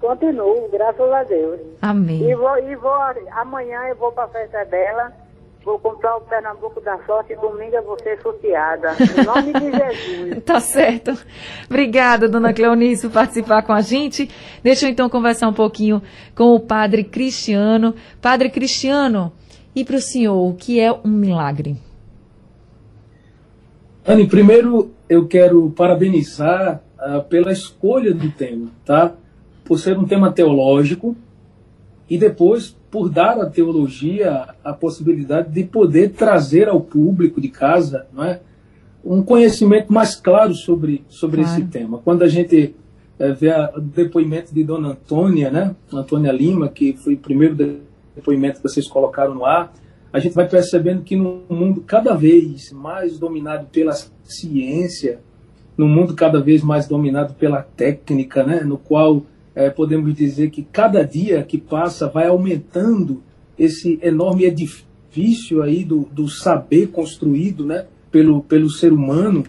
Continuo, 0.00 0.68
graças 0.72 1.12
a 1.12 1.22
Deus. 1.22 1.60
Amém. 1.80 2.28
E 2.28 2.34
vou, 2.34 2.58
e 2.58 2.74
vou 2.74 2.92
amanhã 3.40 3.82
eu 3.88 3.94
vou 3.96 4.10
para 4.10 4.24
a 4.24 4.28
festa 4.28 4.64
dela, 4.64 5.12
vou 5.64 5.78
comprar 5.78 6.16
o 6.16 6.22
Pernambuco 6.22 6.80
da 6.80 6.98
Sorte 7.06 7.34
e 7.34 7.36
domingo 7.36 7.76
eu 7.76 7.84
vou 7.84 7.96
ser 8.02 8.20
sorteada. 8.20 8.96
Em 8.98 9.24
nome 9.24 9.52
de 9.52 9.70
Jesus. 9.70 10.42
Tá 10.44 10.58
certo. 10.58 11.12
Obrigada, 11.68 12.28
dona 12.28 12.52
Cleonice, 12.52 13.06
por 13.06 13.14
participar 13.14 13.62
com 13.62 13.72
a 13.72 13.80
gente. 13.80 14.28
Deixa 14.62 14.86
eu 14.86 14.90
então 14.90 15.08
conversar 15.08 15.46
um 15.48 15.52
pouquinho 15.54 16.02
com 16.34 16.54
o 16.54 16.60
padre 16.60 17.04
Cristiano. 17.04 17.94
Padre 18.20 18.50
Cristiano, 18.50 19.32
E 19.74 19.84
para 19.84 19.96
o 19.96 20.00
senhor, 20.00 20.36
o 20.36 20.54
que 20.54 20.80
é 20.80 20.92
um 20.92 21.08
milagre? 21.08 21.76
Anne, 24.04 24.26
primeiro 24.26 24.90
eu 25.08 25.26
quero 25.28 25.70
parabenizar 25.70 26.82
uh, 26.98 27.22
pela 27.24 27.52
escolha 27.52 28.12
do 28.12 28.30
tema, 28.30 28.68
tá? 28.84 29.14
Por 29.64 29.78
ser 29.78 29.96
um 29.96 30.04
tema 30.04 30.32
teológico 30.32 31.16
e 32.08 32.18
depois 32.18 32.76
por 32.90 33.08
dar 33.08 33.38
à 33.40 33.46
teologia 33.46 34.48
a 34.64 34.72
possibilidade 34.72 35.52
de 35.52 35.62
poder 35.62 36.10
trazer 36.10 36.68
ao 36.68 36.80
público 36.80 37.40
de 37.40 37.48
casa, 37.48 38.06
não 38.12 38.24
é? 38.24 38.40
Um 39.04 39.22
conhecimento 39.22 39.92
mais 39.92 40.16
claro 40.16 40.54
sobre, 40.54 41.04
sobre 41.08 41.42
claro. 41.42 41.58
esse 41.58 41.68
tema. 41.68 41.98
Quando 41.98 42.22
a 42.22 42.28
gente 42.28 42.74
é, 43.18 43.32
vê 43.32 43.52
o 43.76 43.80
depoimento 43.80 44.52
de 44.52 44.64
Dona 44.64 44.88
Antônia, 44.88 45.50
né? 45.50 45.76
Antônia 45.92 46.32
Lima, 46.32 46.68
que 46.68 46.94
foi 46.94 47.14
o 47.14 47.18
primeiro 47.18 47.54
depoimento 48.20 48.58
que 48.60 48.68
vocês 48.68 48.86
colocaram 48.86 49.34
no 49.34 49.44
ar, 49.44 49.72
a 50.12 50.18
gente 50.18 50.34
vai 50.34 50.48
percebendo 50.48 51.02
que 51.02 51.16
no 51.16 51.42
mundo 51.48 51.82
cada 51.82 52.14
vez 52.14 52.70
mais 52.72 53.18
dominado 53.18 53.66
pela 53.66 53.92
ciência, 54.24 55.20
no 55.76 55.88
mundo 55.88 56.14
cada 56.14 56.40
vez 56.40 56.62
mais 56.62 56.86
dominado 56.86 57.34
pela 57.34 57.62
técnica, 57.62 58.44
né, 58.44 58.60
no 58.60 58.76
qual 58.76 59.22
é, 59.54 59.70
podemos 59.70 60.14
dizer 60.14 60.50
que 60.50 60.62
cada 60.62 61.04
dia 61.04 61.42
que 61.42 61.58
passa 61.58 62.08
vai 62.08 62.26
aumentando 62.26 63.22
esse 63.58 63.98
enorme 64.02 64.44
edifício 64.44 65.62
aí 65.62 65.84
do, 65.84 66.08
do 66.12 66.28
saber 66.28 66.88
construído 66.88 67.64
né, 67.64 67.86
pelo, 68.10 68.42
pelo 68.42 68.68
ser 68.68 68.92
humano. 68.92 69.44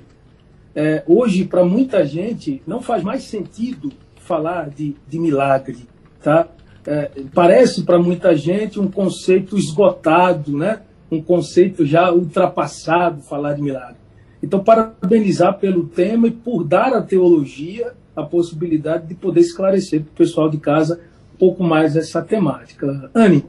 É, 0.75 1.03
hoje, 1.05 1.43
para 1.45 1.65
muita 1.65 2.05
gente, 2.05 2.61
não 2.65 2.81
faz 2.81 3.03
mais 3.03 3.23
sentido 3.23 3.91
falar 4.15 4.69
de, 4.69 4.95
de 5.07 5.19
milagre, 5.19 5.79
tá? 6.23 6.47
É, 6.85 7.11
parece 7.33 7.83
para 7.83 7.99
muita 7.99 8.35
gente 8.35 8.79
um 8.79 8.89
conceito 8.89 9.57
esgotado, 9.57 10.57
né? 10.57 10.81
um 11.11 11.21
conceito 11.21 11.85
já 11.85 12.11
ultrapassado 12.11 13.21
falar 13.21 13.53
de 13.53 13.61
milagre. 13.61 13.97
Então, 14.41 14.63
parabenizar 14.63 15.59
pelo 15.59 15.85
tema 15.85 16.27
e 16.27 16.31
por 16.31 16.63
dar 16.63 16.93
à 16.93 17.01
teologia 17.01 17.93
a 18.15 18.23
possibilidade 18.23 19.07
de 19.07 19.15
poder 19.15 19.41
esclarecer 19.41 20.01
para 20.01 20.11
o 20.11 20.15
pessoal 20.15 20.49
de 20.49 20.57
casa 20.57 20.99
um 21.35 21.37
pouco 21.37 21.63
mais 21.63 21.95
essa 21.95 22.21
temática. 22.21 23.09
Anne, 23.13 23.45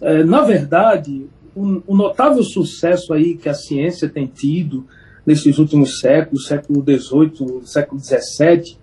é, 0.00 0.24
na 0.24 0.42
verdade, 0.42 1.26
o, 1.54 1.82
o 1.86 1.96
notável 1.96 2.42
sucesso 2.42 3.12
aí 3.12 3.36
que 3.36 3.48
a 3.48 3.54
ciência 3.54 4.08
tem 4.08 4.26
tido 4.26 4.86
nesses 5.24 5.58
últimos 5.58 5.98
séculos, 6.00 6.46
século 6.46 6.82
XVIII, 6.82 7.66
século 7.66 8.00
XVII, 8.00 8.76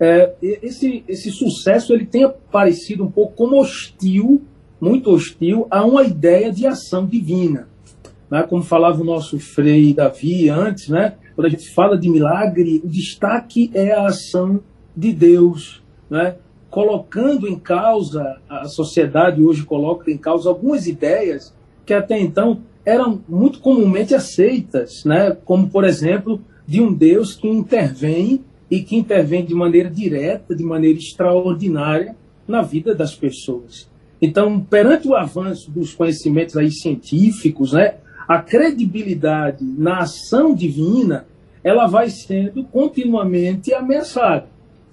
é, 0.00 0.32
esse, 0.40 1.04
esse 1.06 1.30
sucesso 1.30 1.92
ele 1.92 2.06
tem 2.06 2.24
aparecido 2.24 3.04
um 3.04 3.10
pouco 3.10 3.34
como 3.34 3.60
hostil, 3.60 4.42
muito 4.80 5.10
hostil, 5.10 5.66
a 5.70 5.84
uma 5.84 6.02
ideia 6.02 6.50
de 6.50 6.66
ação 6.66 7.06
divina. 7.06 7.68
Né? 8.30 8.42
Como 8.44 8.62
falava 8.62 9.02
o 9.02 9.04
nosso 9.04 9.38
Frei 9.38 9.92
Davi 9.92 10.48
antes, 10.48 10.88
né? 10.88 11.16
quando 11.36 11.46
a 11.46 11.50
gente 11.50 11.68
fala 11.74 11.98
de 11.98 12.08
milagre, 12.08 12.80
o 12.82 12.88
destaque 12.88 13.70
é 13.74 13.92
a 13.92 14.06
ação 14.06 14.60
de 14.96 15.12
Deus, 15.12 15.82
né? 16.08 16.36
colocando 16.70 17.46
em 17.46 17.58
causa, 17.58 18.40
a 18.48 18.64
sociedade 18.66 19.42
hoje 19.42 19.64
coloca 19.64 20.10
em 20.10 20.16
causa 20.16 20.48
algumas 20.48 20.86
ideias 20.86 21.54
que 21.84 21.92
até 21.92 22.18
então 22.18 22.62
eram 22.86 23.20
muito 23.28 23.60
comumente 23.60 24.14
aceitas, 24.14 25.04
né? 25.04 25.36
como, 25.44 25.68
por 25.68 25.84
exemplo, 25.84 26.40
de 26.66 26.80
um 26.80 26.90
Deus 26.90 27.34
que 27.34 27.46
intervém 27.46 28.42
e 28.70 28.80
que 28.82 28.96
intervém 28.96 29.44
de 29.44 29.54
maneira 29.54 29.90
direta, 29.90 30.54
de 30.54 30.62
maneira 30.62 30.98
extraordinária 30.98 32.14
na 32.46 32.62
vida 32.62 32.94
das 32.94 33.14
pessoas. 33.14 33.90
Então, 34.22 34.60
perante 34.60 35.08
o 35.08 35.14
avanço 35.14 35.70
dos 35.70 35.94
conhecimentos 35.94 36.56
aí 36.56 36.70
científicos, 36.70 37.72
né, 37.72 37.94
a 38.28 38.38
credibilidade 38.40 39.64
na 39.64 40.00
ação 40.00 40.54
divina, 40.54 41.26
ela 41.64 41.86
vai 41.86 42.10
sendo 42.10 42.64
continuamente 42.64 43.72
ameaçada. 43.74 44.46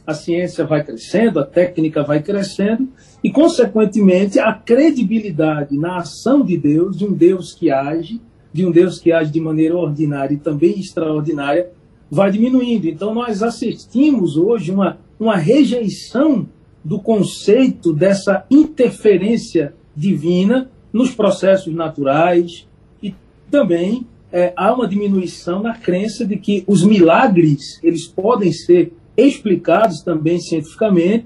A 0.06 0.14
ciência 0.14 0.66
vai 0.66 0.84
crescendo, 0.84 1.40
a 1.40 1.46
técnica 1.46 2.02
vai 2.02 2.24
crescendo 2.24 2.88
e, 3.24 3.30
consequentemente, 3.30 4.40
a 4.40 4.54
credibilidade 4.54 5.78
na 5.78 5.98
ação 5.98 6.44
de 6.44 6.58
Deus, 6.58 6.98
de 6.98 7.06
um 7.06 7.14
Deus 7.14 7.54
que 7.54 7.70
age, 7.70 8.22
de 8.54 8.66
um 8.66 8.72
Deus 8.72 9.00
que 9.00 9.12
age 9.12 9.32
de 9.32 9.42
maneira 9.42 9.76
ordinária 9.76 10.34
e 10.34 10.38
também 10.38 10.80
extraordinária, 10.80 11.70
vai 12.10 12.32
diminuindo. 12.32 12.88
Então, 12.88 13.14
nós 13.14 13.44
assistimos 13.44 14.38
hoje 14.38 14.72
uma, 14.72 14.98
uma 15.20 15.36
rejeição 15.36 16.48
do 16.84 17.00
conceito 17.00 17.92
dessa 17.92 18.46
interferência 18.50 19.74
divina 19.96 20.70
nos 20.94 21.12
processos 21.12 21.74
naturais 21.74 22.68
e 23.04 23.14
também 23.52 24.06
é, 24.32 24.54
há 24.56 24.74
uma 24.74 24.88
diminuição 24.88 25.62
na 25.62 25.74
crença 25.74 26.26
de 26.26 26.38
que 26.38 26.64
os 26.68 26.84
milagres 26.84 27.80
eles 27.84 28.08
podem 28.08 28.52
ser 28.52 28.94
explicados 29.16 30.02
também 30.02 30.40
cientificamente 30.40 31.26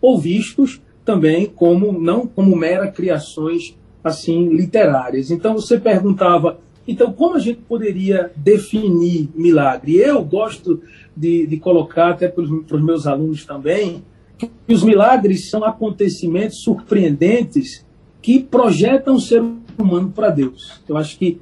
ou 0.00 0.18
vistos 0.18 0.80
também 1.04 1.46
como 1.46 1.92
não 1.92 2.26
como 2.26 2.54
mera 2.54 2.90
criações 2.90 3.76
assim 4.02 4.48
literárias. 4.48 5.30
Então 5.30 5.54
você 5.54 5.78
perguntava 5.78 6.60
então, 6.88 7.12
como 7.12 7.36
a 7.36 7.38
gente 7.38 7.60
poderia 7.60 8.32
definir 8.34 9.28
milagre? 9.34 9.96
Eu 9.96 10.24
gosto 10.24 10.80
de, 11.14 11.46
de 11.46 11.58
colocar, 11.58 12.12
até 12.12 12.28
para 12.28 12.42
os 12.42 12.82
meus 12.82 13.06
alunos 13.06 13.44
também, 13.44 14.02
que 14.38 14.50
os 14.72 14.82
milagres 14.82 15.50
são 15.50 15.62
acontecimentos 15.64 16.62
surpreendentes 16.62 17.84
que 18.22 18.40
projetam 18.40 19.16
o 19.16 19.20
ser 19.20 19.44
humano 19.78 20.10
para 20.10 20.30
Deus. 20.30 20.80
Eu 20.88 20.96
acho 20.96 21.18
que 21.18 21.38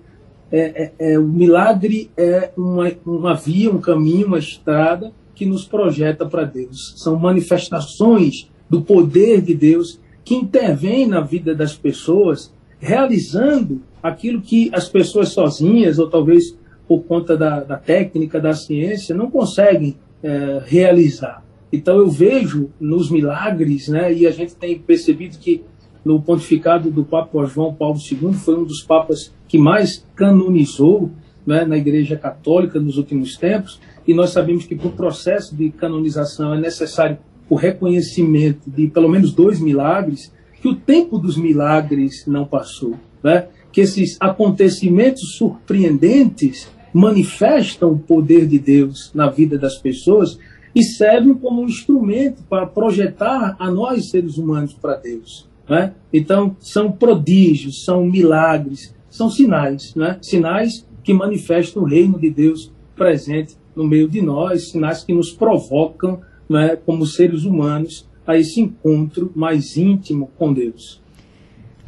é, 0.50 0.92
é, 0.98 1.12
é, 1.12 1.18
o 1.18 1.26
milagre 1.26 2.10
é 2.16 2.50
uma, 2.56 2.90
uma 3.04 3.34
via, 3.34 3.70
um 3.70 3.80
caminho, 3.80 4.26
uma 4.26 4.38
estrada 4.38 5.12
que 5.32 5.46
nos 5.46 5.64
projeta 5.64 6.26
para 6.26 6.42
Deus. 6.44 6.94
São 6.96 7.16
manifestações 7.16 8.50
do 8.68 8.82
poder 8.82 9.42
de 9.42 9.54
Deus 9.54 10.00
que 10.24 10.34
intervém 10.34 11.06
na 11.06 11.20
vida 11.20 11.54
das 11.54 11.76
pessoas, 11.76 12.52
realizando 12.80 13.80
aquilo 14.08 14.40
que 14.40 14.70
as 14.72 14.88
pessoas 14.88 15.30
sozinhas, 15.30 15.98
ou 15.98 16.08
talvez 16.08 16.56
por 16.86 17.02
conta 17.04 17.36
da, 17.36 17.60
da 17.60 17.76
técnica, 17.76 18.40
da 18.40 18.52
ciência, 18.52 19.14
não 19.14 19.30
conseguem 19.30 19.96
é, 20.22 20.62
realizar. 20.64 21.44
Então 21.72 21.98
eu 21.98 22.08
vejo 22.08 22.70
nos 22.80 23.10
milagres, 23.10 23.88
né, 23.88 24.12
e 24.12 24.26
a 24.26 24.30
gente 24.30 24.54
tem 24.54 24.78
percebido 24.78 25.36
que 25.38 25.62
no 26.04 26.22
pontificado 26.22 26.90
do 26.90 27.04
Papa 27.04 27.44
João 27.46 27.74
Paulo 27.74 27.98
II 27.98 28.32
foi 28.32 28.56
um 28.56 28.64
dos 28.64 28.82
papas 28.82 29.34
que 29.48 29.58
mais 29.58 30.06
canonizou 30.14 31.10
né, 31.44 31.64
na 31.64 31.76
Igreja 31.76 32.16
Católica 32.16 32.80
nos 32.80 32.96
últimos 32.96 33.36
tempos, 33.36 33.80
e 34.06 34.14
nós 34.14 34.30
sabemos 34.30 34.64
que 34.64 34.76
para 34.76 34.86
o 34.86 34.92
processo 34.92 35.54
de 35.56 35.70
canonização 35.70 36.54
é 36.54 36.60
necessário 36.60 37.18
o 37.48 37.54
reconhecimento 37.54 38.70
de 38.70 38.88
pelo 38.88 39.08
menos 39.08 39.32
dois 39.32 39.60
milagres, 39.60 40.32
que 40.60 40.68
o 40.68 40.74
tempo 40.74 41.18
dos 41.18 41.36
milagres 41.36 42.24
não 42.26 42.44
passou. 42.44 42.94
Né? 43.22 43.46
Que 43.76 43.82
esses 43.82 44.16
acontecimentos 44.18 45.36
surpreendentes 45.36 46.66
manifestam 46.94 47.92
o 47.92 47.98
poder 47.98 48.46
de 48.46 48.58
Deus 48.58 49.10
na 49.14 49.28
vida 49.28 49.58
das 49.58 49.76
pessoas 49.76 50.38
e 50.74 50.82
servem 50.82 51.34
como 51.34 51.60
um 51.60 51.66
instrumento 51.66 52.42
para 52.48 52.64
projetar 52.64 53.54
a 53.58 53.70
nós, 53.70 54.08
seres 54.08 54.38
humanos, 54.38 54.72
para 54.72 54.96
Deus. 54.96 55.46
Né? 55.68 55.92
Então, 56.10 56.56
são 56.58 56.90
prodígios, 56.90 57.84
são 57.84 58.06
milagres, 58.06 58.94
são 59.10 59.28
sinais, 59.28 59.94
né? 59.94 60.16
sinais 60.22 60.88
que 61.04 61.12
manifestam 61.12 61.82
o 61.82 61.86
reino 61.86 62.18
de 62.18 62.30
Deus 62.30 62.72
presente 62.96 63.58
no 63.74 63.86
meio 63.86 64.08
de 64.08 64.22
nós, 64.22 64.70
sinais 64.70 65.04
que 65.04 65.12
nos 65.12 65.32
provocam, 65.32 66.22
né, 66.48 66.76
como 66.76 67.04
seres 67.04 67.44
humanos, 67.44 68.08
a 68.26 68.38
esse 68.38 68.58
encontro 68.58 69.30
mais 69.36 69.76
íntimo 69.76 70.30
com 70.38 70.50
Deus. 70.50 71.04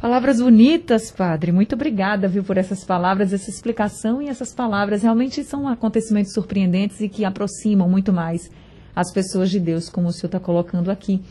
Palavras 0.01 0.39
bonitas, 0.39 1.11
padre. 1.11 1.51
Muito 1.51 1.75
obrigada, 1.75 2.25
viu, 2.25 2.41
por 2.41 2.57
essas 2.57 2.85
palavras, 2.85 3.33
essa 3.33 3.49
explicação 3.49 4.21
e 4.21 4.29
essas 4.29 4.55
palavras. 4.55 5.03
Realmente 5.03 5.43
são 5.43 5.67
acontecimentos 5.67 6.31
surpreendentes 6.31 7.01
e 7.01 7.09
que 7.09 7.25
aproximam 7.25 7.89
muito 7.89 8.13
mais 8.13 8.49
as 8.95 9.11
pessoas 9.11 9.49
de 9.49 9.59
Deus, 9.59 9.89
como 9.89 10.07
o 10.07 10.11
senhor 10.13 10.27
está 10.27 10.39
colocando 10.39 10.89
aqui. 10.89 11.21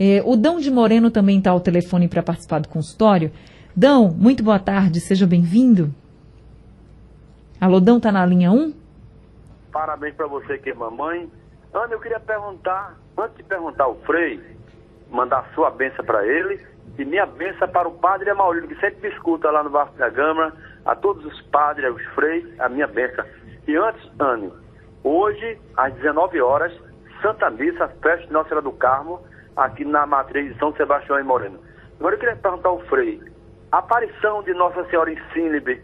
É, 0.00 0.22
o 0.24 0.34
Dão 0.34 0.58
de 0.58 0.70
Moreno 0.70 1.10
também 1.10 1.36
está 1.36 1.50
ao 1.50 1.60
telefone 1.60 2.08
para 2.08 2.22
participar 2.22 2.60
do 2.60 2.68
consultório. 2.68 3.30
Dão, 3.76 4.10
muito 4.10 4.42
boa 4.42 4.58
tarde, 4.58 4.98
seja 4.98 5.26
bem-vindo. 5.26 5.94
Alô, 7.60 7.80
Dão, 7.80 7.98
está 7.98 8.10
na 8.10 8.24
linha 8.24 8.50
1? 8.50 8.72
Parabéns 9.70 10.14
para 10.14 10.26
você 10.26 10.56
que 10.56 10.70
é 10.70 10.74
mamãe. 10.74 11.30
Ana, 11.70 11.92
eu 11.92 12.00
queria 12.00 12.20
perguntar, 12.20 12.98
antes 13.18 13.36
de 13.36 13.42
perguntar 13.42 13.84
ao 13.84 13.96
Frei, 14.06 14.40
mandar 15.10 15.50
sua 15.54 15.70
benção 15.70 16.02
para 16.02 16.26
ele 16.26 16.75
e 16.98 17.04
minha 17.04 17.26
bênção 17.26 17.68
para 17.68 17.88
o 17.88 17.98
padre 17.98 18.30
Amaurino, 18.30 18.68
que 18.68 18.80
sempre 18.80 19.08
me 19.08 19.14
escuta 19.14 19.50
lá 19.50 19.62
no 19.62 19.70
Barco 19.70 19.96
da 19.98 20.08
Gama, 20.08 20.52
a 20.84 20.94
todos 20.94 21.24
os 21.24 21.40
padres, 21.42 21.94
os 21.94 22.02
freis, 22.14 22.44
a 22.60 22.68
minha 22.68 22.86
bênção. 22.86 23.24
E 23.66 23.76
antes, 23.76 24.10
Anne, 24.18 24.52
hoje, 25.02 25.58
às 25.76 25.92
19 25.94 26.40
horas, 26.40 26.72
Santa 27.20 27.50
Missa, 27.50 27.88
festa 28.02 28.26
de 28.26 28.32
Nossa 28.32 28.48
Senhora 28.48 28.64
do 28.64 28.72
Carmo, 28.72 29.20
aqui 29.56 29.84
na 29.84 30.06
matriz 30.06 30.52
de 30.52 30.58
São 30.58 30.74
Sebastião 30.74 31.18
e 31.18 31.22
Moreno. 31.22 31.58
Agora 31.98 32.14
eu 32.14 32.18
queria 32.18 32.36
perguntar 32.36 32.68
ao 32.68 32.80
Frei, 32.86 33.20
A 33.72 33.78
aparição 33.78 34.42
de 34.42 34.54
Nossa 34.54 34.84
Senhora 34.84 35.10
em 35.10 35.18
Sílibe, 35.32 35.82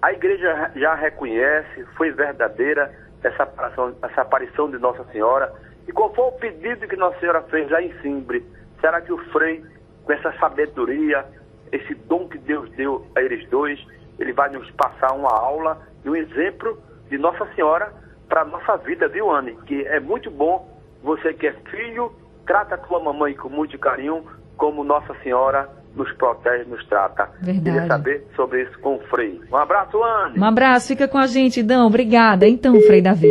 a 0.00 0.12
igreja 0.12 0.70
já 0.76 0.94
reconhece, 0.94 1.84
foi 1.96 2.12
verdadeira 2.12 2.92
essa 3.22 3.42
aparição, 3.42 3.96
essa 4.02 4.22
aparição 4.22 4.70
de 4.70 4.78
Nossa 4.78 5.04
Senhora. 5.10 5.52
E 5.88 5.92
qual 5.92 6.14
foi 6.14 6.24
o 6.24 6.32
pedido 6.32 6.86
que 6.86 6.96
Nossa 6.96 7.18
Senhora 7.18 7.42
fez 7.42 7.68
lá 7.68 7.82
em 7.82 7.92
Simbre? 8.00 8.46
Será 8.80 9.00
que 9.00 9.12
o 9.12 9.18
Frei, 9.32 9.64
com 10.08 10.12
essa 10.14 10.32
sabedoria, 10.38 11.22
esse 11.70 11.94
dom 12.08 12.26
que 12.28 12.38
Deus 12.38 12.70
deu 12.70 13.06
a 13.14 13.20
eles 13.20 13.46
dois, 13.50 13.78
ele 14.18 14.32
vai 14.32 14.50
nos 14.50 14.68
passar 14.70 15.12
uma 15.12 15.30
aula 15.30 15.86
e 16.02 16.08
um 16.08 16.16
exemplo 16.16 16.78
de 17.10 17.18
Nossa 17.18 17.46
Senhora 17.54 17.92
para 18.26 18.40
a 18.40 18.44
nossa 18.46 18.78
vida, 18.78 19.06
viu, 19.06 19.30
Anne? 19.30 19.54
Que 19.66 19.86
é 19.86 20.00
muito 20.00 20.30
bom 20.30 20.66
você 21.02 21.34
que 21.34 21.46
é 21.46 21.52
filho, 21.70 22.10
trata 22.46 22.76
a 22.76 22.78
tua 22.78 23.00
mamãe 23.00 23.34
com 23.34 23.50
muito 23.50 23.78
carinho, 23.78 24.24
como 24.56 24.82
Nossa 24.82 25.14
Senhora 25.22 25.68
nos 25.94 26.10
protege, 26.14 26.64
nos 26.64 26.82
trata. 26.86 27.28
Verdade. 27.42 27.64
Queria 27.64 27.86
saber 27.86 28.26
sobre 28.34 28.62
isso 28.62 28.78
com 28.78 28.96
o 28.96 29.00
Frei. 29.08 29.38
Um 29.52 29.56
abraço, 29.56 30.02
Anne. 30.02 30.38
Um 30.38 30.44
abraço, 30.44 30.88
fica 30.88 31.06
com 31.06 31.18
a 31.18 31.26
gente, 31.26 31.62
Dão. 31.62 31.86
Obrigada. 31.86 32.48
Então, 32.48 32.80
Frei 32.80 33.02
Davi. 33.02 33.28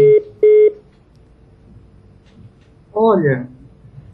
Olha, 2.93 3.48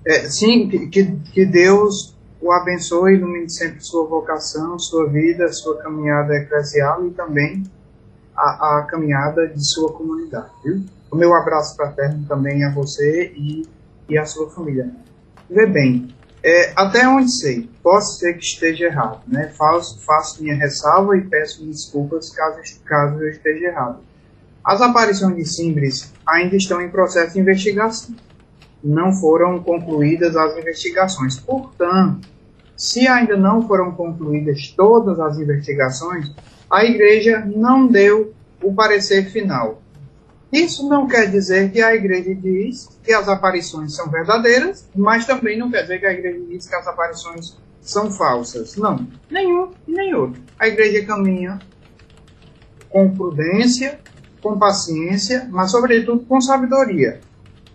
é, 0.07 0.13
sim, 0.29 0.69
que, 0.89 1.17
que 1.33 1.45
Deus 1.45 2.13
o 2.43 2.51
abençoe, 2.51 3.13
ilumine 3.13 3.49
sempre 3.49 3.79
sua 3.79 4.05
vocação, 4.05 4.77
sua 4.77 5.09
vida, 5.09 5.47
sua 5.53 5.77
caminhada 5.77 6.35
eclesial 6.35 7.07
e 7.07 7.11
também 7.11 7.63
a, 8.35 8.79
a 8.79 8.81
caminhada 8.83 9.47
de 9.47 9.65
sua 9.65 9.93
comunidade, 9.93 10.49
viu? 10.61 10.83
O 11.09 11.15
meu 11.15 11.33
abraço 11.33 11.73
fraterno 11.77 12.25
também 12.27 12.65
a 12.65 12.73
você 12.73 13.31
e, 13.37 13.65
e 14.09 14.17
a 14.17 14.25
sua 14.25 14.49
família. 14.49 14.91
Vê 15.49 15.65
bem, 15.65 16.13
é, 16.43 16.73
até 16.75 17.07
onde 17.07 17.31
sei, 17.31 17.69
posso 17.81 18.19
ser 18.19 18.33
que 18.33 18.43
esteja 18.43 18.87
errado, 18.87 19.21
né? 19.25 19.47
Faço, 19.57 20.01
faço 20.01 20.43
minha 20.43 20.55
ressalva 20.55 21.15
e 21.15 21.21
peço 21.21 21.65
desculpas 21.65 22.29
caso, 22.29 22.59
caso 22.83 23.23
eu 23.23 23.29
esteja 23.29 23.67
errado. 23.67 23.99
As 24.65 24.81
aparições 24.81 25.37
de 25.37 25.45
Simbres 25.45 26.11
ainda 26.27 26.57
estão 26.57 26.81
em 26.81 26.89
processo 26.89 27.35
de 27.35 27.39
investigação. 27.39 28.13
Não 28.83 29.13
foram 29.13 29.63
concluídas 29.63 30.35
as 30.35 30.57
investigações. 30.57 31.39
Portanto, 31.39 32.32
se 32.83 33.07
ainda 33.07 33.37
não 33.37 33.65
foram 33.65 33.93
concluídas 33.93 34.73
todas 34.75 35.17
as 35.17 35.39
investigações, 35.39 36.29
a 36.69 36.83
igreja 36.83 37.41
não 37.55 37.87
deu 37.87 38.33
o 38.61 38.73
parecer 38.73 39.31
final. 39.31 39.81
Isso 40.51 40.89
não 40.89 41.07
quer 41.07 41.31
dizer 41.31 41.71
que 41.71 41.81
a 41.81 41.95
igreja 41.95 42.35
diz 42.35 42.89
que 43.01 43.13
as 43.13 43.29
aparições 43.29 43.95
são 43.95 44.09
verdadeiras, 44.09 44.85
mas 44.93 45.25
também 45.25 45.57
não 45.57 45.71
quer 45.71 45.83
dizer 45.83 45.99
que 46.01 46.05
a 46.05 46.11
igreja 46.11 46.45
diz 46.45 46.67
que 46.67 46.75
as 46.75 46.85
aparições 46.85 47.57
são 47.79 48.11
falsas. 48.11 48.75
Não, 48.75 49.07
nenhum 49.31 49.71
e 49.87 49.93
nem 49.93 50.13
outro. 50.13 50.41
A 50.59 50.67
igreja 50.67 51.05
caminha 51.05 51.59
com 52.89 53.15
prudência, 53.15 53.97
com 54.41 54.59
paciência, 54.59 55.47
mas 55.49 55.71
sobretudo 55.71 56.25
com 56.25 56.41
sabedoria, 56.41 57.21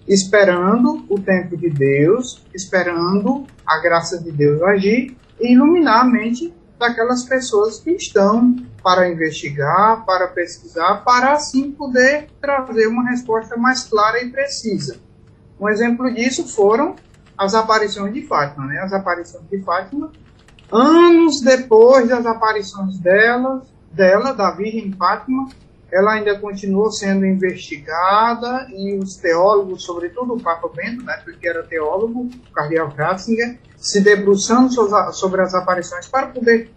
esperando 0.08 1.04
o 1.08 1.20
tempo 1.20 1.56
de 1.56 1.68
Deus, 1.68 2.42
esperando 2.54 3.46
a 3.66 3.78
graça 3.78 4.18
de 4.18 4.32
Deus 4.32 4.62
agir 4.62 5.14
e 5.38 5.52
iluminar 5.52 6.00
a 6.00 6.04
mente 6.04 6.54
daquelas 6.78 7.24
pessoas 7.24 7.80
que 7.80 7.90
estão 7.90 8.56
para 8.82 9.10
investigar, 9.10 10.04
para 10.06 10.28
pesquisar, 10.28 11.04
para 11.04 11.32
assim 11.32 11.72
poder 11.72 12.28
trazer 12.40 12.86
uma 12.86 13.10
resposta 13.10 13.56
mais 13.56 13.84
clara 13.84 14.22
e 14.22 14.30
precisa. 14.30 14.96
Um 15.60 15.68
exemplo 15.68 16.12
disso 16.14 16.48
foram 16.48 16.96
as 17.36 17.54
aparições 17.54 18.14
de 18.14 18.22
Fátima, 18.22 18.66
né? 18.66 18.78
As 18.78 18.92
aparições 18.92 19.44
de 19.50 19.60
Fátima, 19.60 20.10
anos 20.72 21.40
depois 21.40 22.08
das 22.08 22.24
aparições 22.24 22.98
dela, 22.98 23.62
dela, 23.92 24.32
da 24.32 24.52
Virgem 24.52 24.92
Fátima, 24.92 25.48
ela 25.90 26.12
ainda 26.12 26.38
continuou 26.38 26.90
sendo 26.92 27.24
investigada 27.24 28.68
e 28.70 28.98
os 28.98 29.16
teólogos, 29.16 29.84
sobretudo 29.84 30.34
o 30.34 30.42
Papa 30.42 30.68
Bento, 30.74 31.02
né, 31.02 31.20
porque 31.24 31.48
era 31.48 31.62
teólogo, 31.62 32.28
o 32.48 32.52
cardeal 32.52 32.88
Ratzinger, 32.88 33.58
se 33.76 34.00
debruçando 34.00 34.70
sobre 35.12 35.40
as 35.40 35.54
aparições 35.54 36.06
para 36.06 36.26
poder 36.26 36.70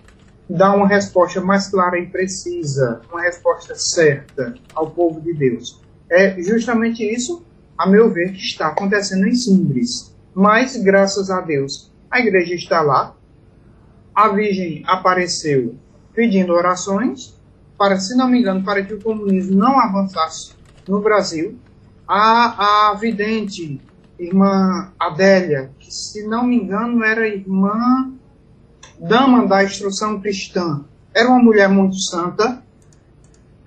dar 0.50 0.76
uma 0.76 0.88
resposta 0.88 1.42
mais 1.42 1.68
clara 1.68 1.98
e 2.00 2.08
precisa, 2.08 3.02
uma 3.12 3.22
resposta 3.22 3.76
certa 3.76 4.54
ao 4.74 4.92
povo 4.92 5.20
de 5.20 5.34
Deus. 5.34 5.82
É 6.10 6.42
justamente 6.42 7.04
isso, 7.04 7.46
a 7.78 7.88
meu 7.88 8.10
ver, 8.10 8.32
que 8.32 8.40
está 8.40 8.68
acontecendo 8.68 9.28
em 9.28 9.34
Simbris. 9.34 10.14
Mas, 10.34 10.78
graças 10.78 11.30
a 11.30 11.42
Deus, 11.42 11.92
a 12.10 12.20
igreja 12.20 12.54
está 12.54 12.82
lá, 12.82 13.16
a 14.14 14.30
Virgem 14.30 14.84
apareceu 14.86 15.76
pedindo 16.14 16.54
orações, 16.54 17.41
para, 17.82 18.00
se 18.00 18.16
não 18.16 18.28
me 18.28 18.40
engano, 18.40 18.64
para 18.64 18.84
que 18.86 18.94
o 18.94 19.02
comunismo 19.02 19.58
não 19.58 19.80
avançasse 19.80 20.54
no 20.88 21.02
Brasil. 21.02 21.58
A, 22.08 22.92
a 22.92 22.94
vidente, 22.94 23.82
irmã 24.20 24.92
Adélia, 25.00 25.72
que 25.80 25.92
se 25.92 26.28
não 26.28 26.46
me 26.46 26.58
engano 26.58 27.04
era 27.04 27.28
irmã 27.28 28.14
dama 29.00 29.48
da 29.48 29.64
instrução 29.64 30.22
cristã, 30.22 30.86
era 31.12 31.28
uma 31.28 31.42
mulher 31.42 31.70
muito 31.70 31.98
santa, 31.98 32.64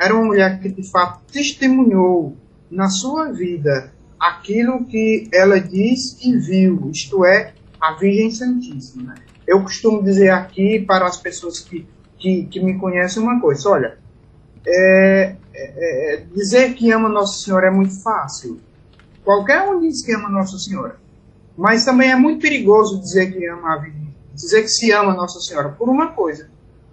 era 0.00 0.14
uma 0.14 0.26
mulher 0.26 0.60
que 0.60 0.68
de 0.68 0.88
fato 0.88 1.20
testemunhou 1.32 2.36
na 2.70 2.88
sua 2.88 3.32
vida 3.32 3.92
aquilo 4.20 4.84
que 4.84 5.28
ela 5.32 5.58
diz 5.58 6.24
e 6.24 6.38
viu, 6.38 6.88
isto 6.92 7.24
é, 7.24 7.52
a 7.80 7.94
Virgem 7.94 8.30
Santíssima. 8.30 9.16
Eu 9.44 9.60
costumo 9.60 10.04
dizer 10.04 10.30
aqui 10.30 10.78
para 10.78 11.04
as 11.04 11.16
pessoas 11.16 11.58
que, 11.58 11.84
que, 12.16 12.44
que 12.44 12.60
me 12.60 12.78
conhecem 12.78 13.20
uma 13.20 13.40
coisa: 13.40 13.68
olha, 13.70 14.03
é, 14.66 15.36
é, 15.54 16.14
é, 16.14 16.16
dizer 16.34 16.74
que 16.74 16.90
ama 16.90 17.08
Nossa 17.08 17.44
Senhora 17.44 17.68
é 17.68 17.70
muito 17.70 18.02
fácil. 18.02 18.60
Qualquer 19.22 19.62
um 19.68 19.80
diz 19.80 20.02
que 20.02 20.12
ama 20.12 20.28
Nossa 20.28 20.58
Senhora. 20.58 20.96
Mas 21.56 21.84
também 21.84 22.10
é 22.10 22.16
muito 22.16 22.40
perigoso 22.40 23.00
dizer 23.00 23.32
que 23.32 23.46
ama 23.46 23.74
a 23.74 23.76
Virgem, 23.76 24.14
dizer 24.34 24.62
que 24.62 24.68
se 24.68 24.90
ama 24.90 25.14
Nossa 25.14 25.40
Senhora 25.40 25.68
por 25.68 25.88
uma 25.88 26.08
coisa. 26.08 26.48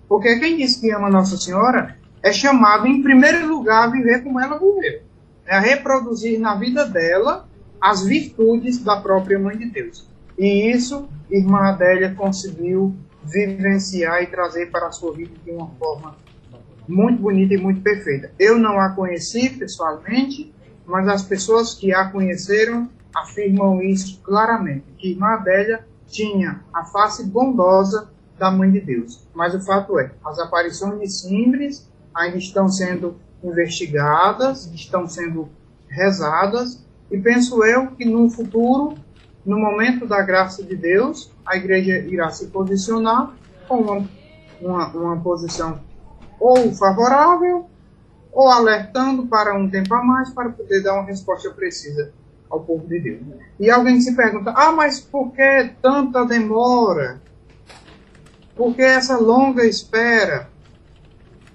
Porque 0.08 0.40
quem 0.40 0.58
diz 0.58 0.76
que 0.76 0.92
ama 0.92 1.10
Nossa 1.10 1.38
Senhora 1.38 1.98
é 2.22 2.32
chamado, 2.32 2.86
em 2.86 3.02
primeiro 3.02 3.48
lugar, 3.48 3.86
a 3.88 3.92
viver 3.92 4.24
como 4.24 4.40
ela 4.40 4.60
viveu. 4.60 5.02
É 5.46 5.56
a 5.56 5.60
reproduzir 5.60 6.40
na 6.40 6.56
vida 6.56 6.86
dela 6.86 7.48
as 7.80 8.04
virtudes 8.04 8.78
da 8.78 8.98
própria 8.98 9.40
Mãe 9.40 9.58
de 9.58 9.66
Deus. 9.66 10.08
E 10.38 10.72
isso, 10.72 11.10
irmã 11.30 11.70
Adélia 11.70 12.14
conseguiu 12.14 12.96
vivenciar 13.24 14.22
e 14.22 14.28
trazer 14.28 14.70
para 14.70 14.88
a 14.88 14.92
sua 14.92 15.14
vida 15.14 15.32
de 15.44 15.52
uma 15.52 15.68
forma 15.80 16.16
muito 16.92 17.22
bonita 17.22 17.54
e 17.54 17.58
muito 17.58 17.82
perfeita. 17.82 18.32
Eu 18.38 18.60
não 18.60 18.80
a 18.80 18.90
conheci 18.90 19.50
pessoalmente, 19.50 20.54
mas 20.86 21.08
as 21.08 21.24
pessoas 21.24 21.74
que 21.74 21.94
a 21.94 22.10
conheceram 22.10 22.90
afirmam 23.16 23.82
isso 23.82 24.20
claramente, 24.22 24.86
que 24.98 25.12
Irmã 25.12 25.30
Adélia 25.30 25.86
tinha 26.08 26.62
a 26.74 26.84
face 26.86 27.26
bondosa 27.26 28.10
da 28.38 28.52
Mãe 28.52 28.70
de 28.70 28.82
Deus. 28.82 29.26
Mas 29.34 29.56
o 29.56 29.62
fato 29.62 29.98
é, 30.00 30.12
as 30.26 30.40
aparições 30.40 31.00
de 31.00 31.10
Simbres 31.10 31.90
ainda 32.14 32.38
estão 32.38 32.68
sendo 32.68 33.16
investigadas, 33.44 34.66
estão 34.74 35.08
sendo 35.08 35.50
rezadas, 35.88 36.86
e 37.10 37.18
penso 37.18 37.64
eu 37.64 37.88
que 37.92 38.06
no 38.06 38.30
futuro, 38.30 38.96
no 39.46 39.60
momento 39.60 40.06
da 40.06 40.22
graça 40.22 40.64
de 40.64 40.76
Deus, 40.76 41.32
a 41.46 41.56
igreja 41.58 42.00
irá 42.00 42.30
se 42.30 42.48
posicionar 42.48 43.34
com 43.68 43.78
uma, 43.78 44.10
uma, 44.62 44.88
uma 44.88 45.18
posição 45.22 45.80
ou 46.42 46.74
favorável, 46.74 47.70
ou 48.34 48.50
alertando 48.50 49.28
para 49.28 49.54
um 49.54 49.70
tempo 49.70 49.94
a 49.94 50.04
mais 50.04 50.32
para 50.32 50.50
poder 50.50 50.82
dar 50.82 50.96
uma 50.96 51.06
resposta 51.06 51.52
precisa 51.52 52.12
ao 52.50 52.62
povo 52.62 52.88
de 52.88 53.00
Deus. 53.00 53.22
E 53.60 53.70
alguém 53.70 54.02
se 54.02 54.16
pergunta: 54.16 54.52
ah, 54.56 54.72
mas 54.72 55.00
por 55.00 55.32
que 55.32 55.72
tanta 55.82 56.26
demora? 56.26 57.22
Por 58.56 58.76
que 58.76 58.82
essa 58.82 59.18
longa 59.18 59.66
espera? 59.66 60.50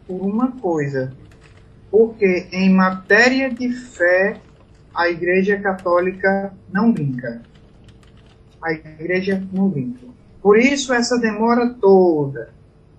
Por 0.07 0.23
uma 0.23 0.53
coisa. 0.53 1.13
Porque 1.91 2.49
em 2.53 2.71
matéria 2.73 3.51
de 3.51 3.73
fé, 3.73 4.41
a 4.95 5.09
Igreja 5.09 5.59
Católica 5.59 6.53
não 6.73 6.93
brinca. 6.93 7.43
A 8.63 8.73
Igreja 8.73 9.43
não 9.53 9.69
brinca. 9.69 10.07
Por 10.41 10.59
isso, 10.59 10.93
essa 10.93 11.19
demora 11.19 11.75
toda 11.81 12.51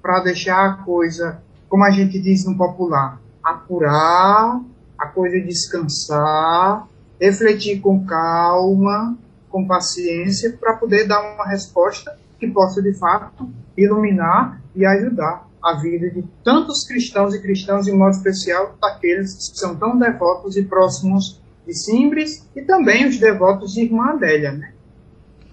para 0.02 0.22
deixar 0.22 0.66
a 0.66 0.74
coisa 0.84 1.42
como 1.70 1.84
a 1.84 1.92
gente 1.92 2.20
diz 2.20 2.46
no 2.46 2.58
popular, 2.58 3.22
apurar, 3.44 4.62
a 4.98 5.06
coisa 5.08 5.40
descansar, 5.40 6.88
refletir 7.20 7.80
com 7.82 8.06
calma, 8.06 9.18
com 9.50 9.66
paciência, 9.66 10.58
para 10.60 10.74
poder 10.74 11.08
dar 11.08 11.34
uma 11.34 11.46
resposta 11.46 12.18
que 12.40 12.48
possa 12.48 12.82
de 12.82 12.94
fato 12.94 13.50
iluminar 13.76 14.62
e 14.76 14.86
ajudar 14.86 15.48
a 15.64 15.74
vida 15.74 16.10
de 16.10 16.24
tantos 16.44 16.86
cristãos 16.86 17.34
e 17.34 17.42
cristãs, 17.42 17.88
em 17.88 17.98
modo 17.98 18.12
especial 18.12 18.76
daqueles 18.82 19.34
que 19.34 19.60
são 19.60 19.76
tão 19.76 19.98
devotos 19.98 20.56
e 20.56 20.64
próximos 20.64 21.42
de 21.66 21.74
Simbres 21.74 22.48
e 22.56 22.62
também 22.62 23.08
os 23.08 23.20
devotos 23.20 23.74
de 23.74 23.82
Irmã 23.82 24.12
Adélia. 24.12 24.54
Né? 24.54 24.72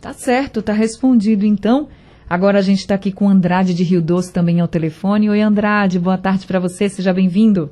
Tá 0.01 0.13
certo, 0.13 0.63
tá 0.63 0.73
respondido 0.73 1.45
então 1.45 1.89
Agora 2.29 2.59
a 2.59 2.63
gente 2.63 2.79
está 2.79 2.95
aqui 2.95 3.13
com 3.13 3.29
Andrade 3.29 3.75
de 3.75 3.85
Rio 3.85 4.01
Doce 4.01 4.33
também 4.33 4.61
ao 4.61 4.67
telefone. 4.67 5.29
Oi, 5.29 5.43
Andrade, 5.43 5.99
boa 5.99 6.17
tarde 6.17 6.47
para 6.47 6.59
você, 6.59 6.89
seja 6.89 7.13
bem-vindo. 7.13 7.71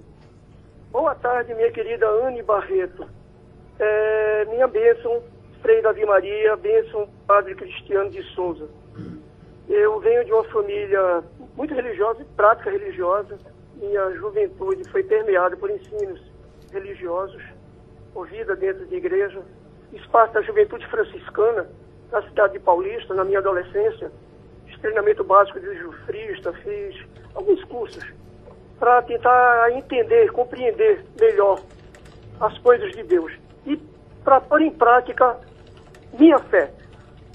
Boa 0.90 1.14
tarde, 1.14 1.54
minha 1.54 1.72
querida 1.72 2.06
Anne 2.06 2.42
Barreto. 2.42 3.06
É, 3.78 4.44
minha 4.50 4.68
bênção, 4.68 5.22
Frei 5.62 5.80
Davi 5.80 6.04
Maria, 6.04 6.54
bênção, 6.56 7.08
Padre 7.26 7.54
Cristiano 7.54 8.10
de 8.10 8.22
Souza. 8.34 8.68
Eu 9.70 9.98
venho 10.00 10.22
de 10.22 10.32
uma 10.32 10.44
família 10.44 11.24
muito 11.56 11.72
religiosa 11.72 12.20
e 12.20 12.24
prática 12.36 12.70
religiosa. 12.70 13.38
Minha 13.76 14.10
juventude 14.16 14.84
foi 14.90 15.02
permeada 15.02 15.56
por 15.56 15.70
ensinos 15.70 16.20
religiosos, 16.70 17.42
ouvida 18.14 18.54
dentro 18.54 18.84
de 18.84 18.96
igreja. 18.96 19.40
Espaço 19.94 20.34
da 20.34 20.42
juventude 20.42 20.86
franciscana, 20.88 21.66
na 22.10 22.22
cidade 22.22 22.52
de 22.52 22.60
Paulista, 22.60 23.14
na 23.14 23.24
minha 23.24 23.38
adolescência. 23.38 24.12
Treinamento 24.82 25.24
básico 25.24 25.60
de 25.60 25.74
jufrista, 25.76 26.52
fiz 26.52 27.06
alguns 27.34 27.62
cursos 27.64 28.04
para 28.78 29.00
tentar 29.02 29.70
entender, 29.70 30.30
compreender 30.32 31.04
melhor 31.20 31.60
as 32.40 32.58
coisas 32.58 32.90
de 32.90 33.04
Deus 33.04 33.32
e 33.64 33.76
para 34.24 34.40
pôr 34.40 34.60
em 34.60 34.72
prática 34.72 35.38
minha 36.18 36.38
fé. 36.38 36.72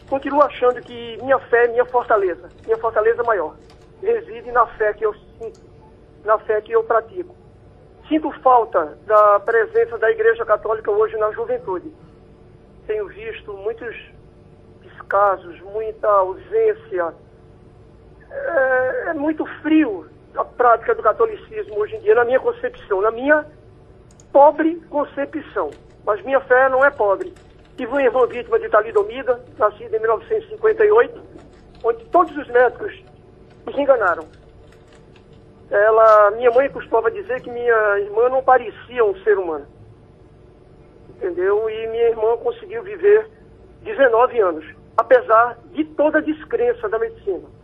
Continuo 0.10 0.42
achando 0.42 0.82
que 0.82 1.18
minha 1.22 1.40
fé 1.40 1.66
é 1.66 1.68
minha 1.70 1.86
fortaleza, 1.86 2.50
minha 2.66 2.78
fortaleza 2.78 3.24
maior. 3.24 3.56
Reside 4.02 4.52
na 4.52 4.68
fé 4.68 4.94
que 4.94 5.06
eu 5.06 5.14
sinto, 5.14 5.62
na 6.26 6.38
fé 6.40 6.62
que 6.62 6.74
eu 6.74 6.84
pratico. 6.84 7.34
Sinto 8.10 8.30
falta 8.42 8.98
da 9.06 9.40
presença 9.40 9.98
da 9.98 10.12
Igreja 10.12 10.46
Católica 10.46 10.92
hoje 10.92 11.16
na 11.18 11.32
juventude. 11.32 11.92
Tenho 12.86 13.08
visto 13.08 13.54
muitos 13.54 13.96
descasos, 14.82 15.60
muita 15.62 16.08
ausência. 16.08 17.14
É, 19.08 19.14
muito 19.14 19.46
frio 19.62 20.06
a 20.36 20.44
prática 20.44 20.94
do 20.94 21.02
catolicismo 21.02 21.80
hoje 21.80 21.96
em 21.96 22.02
dia, 22.02 22.14
na 22.14 22.26
minha 22.26 22.42
concepção, 22.42 23.02
na 23.02 23.10
minha 23.10 23.46
pobre 24.34 24.76
concepção. 24.90 25.72
Mas 26.06 26.22
minha 26.24 26.42
fé 26.42 26.68
não 26.68 26.84
é 26.84 26.92
pobre. 26.92 27.34
Tive 27.78 27.90
uma 27.90 28.04
irmã 28.04 28.28
vítima 28.28 28.60
de 28.60 28.68
talidomida, 28.68 29.42
nascida 29.58 29.96
em 29.96 30.00
1958, 30.02 31.22
onde 31.86 32.04
todos 32.06 32.36
os 32.36 32.48
médicos 32.50 33.02
nos 33.66 33.78
enganaram. 33.78 34.28
Ela, 35.72 36.32
minha 36.32 36.52
mãe 36.52 36.70
costumava 36.70 37.10
dizer 37.10 37.42
que 37.42 37.50
minha 37.50 38.00
irmã 38.00 38.28
não 38.28 38.44
parecia 38.44 39.06
um 39.06 39.16
ser 39.24 39.38
humano. 39.38 39.68
Entendeu? 41.12 41.70
E 41.70 41.88
minha 41.88 42.10
irmã 42.10 42.36
conseguiu 42.38 42.84
viver 42.84 43.30
19 43.84 44.40
anos, 44.42 44.66
apesar 44.98 45.58
de 45.72 45.86
toda 45.86 46.18
a 46.18 46.22
descrença 46.22 46.90
da 46.90 47.00
medicina. 47.00 47.57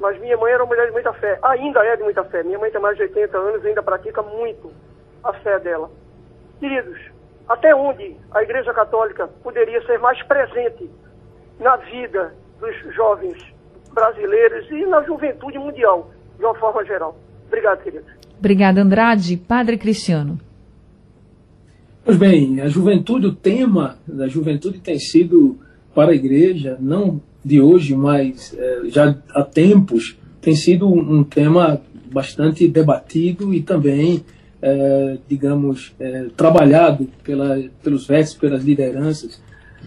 Mas 0.00 0.18
minha 0.18 0.36
mãe 0.38 0.50
era 0.50 0.64
uma 0.64 0.68
mulher 0.68 0.86
de 0.86 0.92
muita 0.92 1.12
fé, 1.12 1.38
ainda 1.42 1.84
é 1.84 1.94
de 1.94 2.02
muita 2.02 2.24
fé. 2.24 2.42
Minha 2.42 2.58
mãe 2.58 2.70
tem 2.70 2.80
mais 2.80 2.96
de 2.96 3.02
80 3.02 3.36
anos 3.36 3.62
e 3.62 3.68
ainda 3.68 3.82
pratica 3.82 4.22
muito 4.22 4.72
a 5.22 5.32
fé 5.34 5.58
dela. 5.60 5.90
Queridos, 6.58 6.98
até 7.46 7.74
onde 7.74 8.16
a 8.30 8.42
Igreja 8.42 8.72
Católica 8.72 9.28
poderia 9.42 9.84
ser 9.84 9.98
mais 9.98 10.20
presente 10.22 10.90
na 11.58 11.76
vida 11.76 12.34
dos 12.58 12.94
jovens 12.94 13.36
brasileiros 13.92 14.70
e 14.70 14.86
na 14.86 15.02
juventude 15.02 15.58
mundial, 15.58 16.10
de 16.38 16.44
uma 16.44 16.54
forma 16.54 16.82
geral? 16.84 17.16
Obrigado, 17.48 17.82
queridos. 17.82 18.10
Obrigada, 18.38 18.80
Andrade. 18.80 19.36
Padre 19.36 19.76
Cristiano. 19.76 20.40
Pois 22.02 22.16
bem, 22.16 22.62
a 22.62 22.68
juventude, 22.68 23.26
o 23.26 23.34
tema 23.34 23.98
da 24.06 24.26
juventude 24.26 24.80
tem 24.80 24.98
sido 24.98 25.58
para 25.94 26.12
a 26.12 26.14
igreja, 26.14 26.78
não 26.80 27.20
de 27.44 27.60
hoje, 27.60 27.94
mas 27.94 28.54
é, 28.56 28.82
já 28.88 29.16
há 29.30 29.42
tempos, 29.42 30.16
tem 30.40 30.54
sido 30.54 30.88
um 30.88 31.22
tema 31.22 31.80
bastante 32.12 32.66
debatido 32.66 33.54
e 33.54 33.62
também, 33.62 34.24
é, 34.60 35.18
digamos, 35.28 35.94
é, 35.98 36.26
trabalhado 36.36 37.08
pela, 37.22 37.62
pelos 37.82 38.06
vestes, 38.06 38.36
pelas 38.36 38.64
lideranças. 38.64 39.40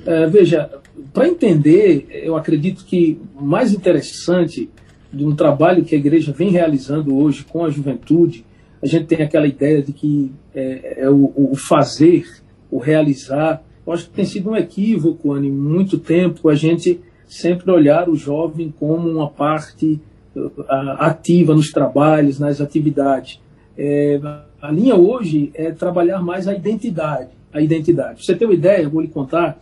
É, 0.06 0.26
veja, 0.28 0.70
para 1.14 1.28
entender, 1.28 2.08
eu 2.24 2.36
acredito 2.36 2.86
que 2.86 3.20
o 3.36 3.44
mais 3.44 3.74
interessante 3.74 4.70
de 5.12 5.26
um 5.26 5.36
trabalho 5.36 5.84
que 5.84 5.94
a 5.96 5.98
igreja 5.98 6.32
vem 6.32 6.50
realizando 6.50 7.16
hoje 7.16 7.44
com 7.44 7.64
a 7.64 7.70
juventude, 7.70 8.44
a 8.82 8.88
gente 8.88 9.06
tem 9.06 9.22
aquela 9.22 9.48
ideia 9.48 9.82
de 9.82 9.94
que 9.94 10.32
é, 10.54 11.04
é 11.04 11.10
o, 11.10 11.32
o, 11.36 11.56
fazer, 11.56 12.26
o 12.70 12.80
realizar. 12.80 13.64
Eu 13.86 13.94
acho 13.94 14.06
que 14.10 14.16
tem 14.16 14.26
sido 14.26 14.50
um 14.50 14.58
equívoco, 14.58 15.32
Anny, 15.32 15.50
muito 15.50 15.98
tempo 15.98 16.50
a 16.50 16.56
gente 16.56 17.00
sempre 17.34 17.72
olhar 17.72 18.08
o 18.08 18.16
jovem 18.16 18.72
como 18.80 19.10
uma 19.10 19.28
parte 19.28 20.00
uh, 20.36 20.52
ativa 21.00 21.56
nos 21.56 21.72
trabalhos, 21.72 22.40
nas 22.40 22.62
atividades. 22.62 23.42
É, 23.76 24.20
a 24.62 24.72
linha 24.72 24.96
hoje 24.96 25.52
é 25.56 25.72
trabalhar 25.72 26.22
mais 26.22 26.48
a 26.48 26.54
identidade. 26.54 27.32
A 27.52 27.60
identidade. 27.60 28.24
Você 28.24 28.36
ter 28.36 28.46
uma 28.46 28.54
ideia, 28.54 28.88
vou 28.88 29.02
lhe 29.02 29.08
contar, 29.08 29.60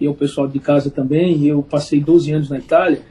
e 0.00 0.08
o 0.08 0.14
pessoal 0.14 0.48
de 0.48 0.58
casa 0.58 0.90
também, 0.90 1.46
eu 1.46 1.62
passei 1.62 2.00
12 2.00 2.32
anos 2.32 2.50
na 2.50 2.58
Itália, 2.58 3.02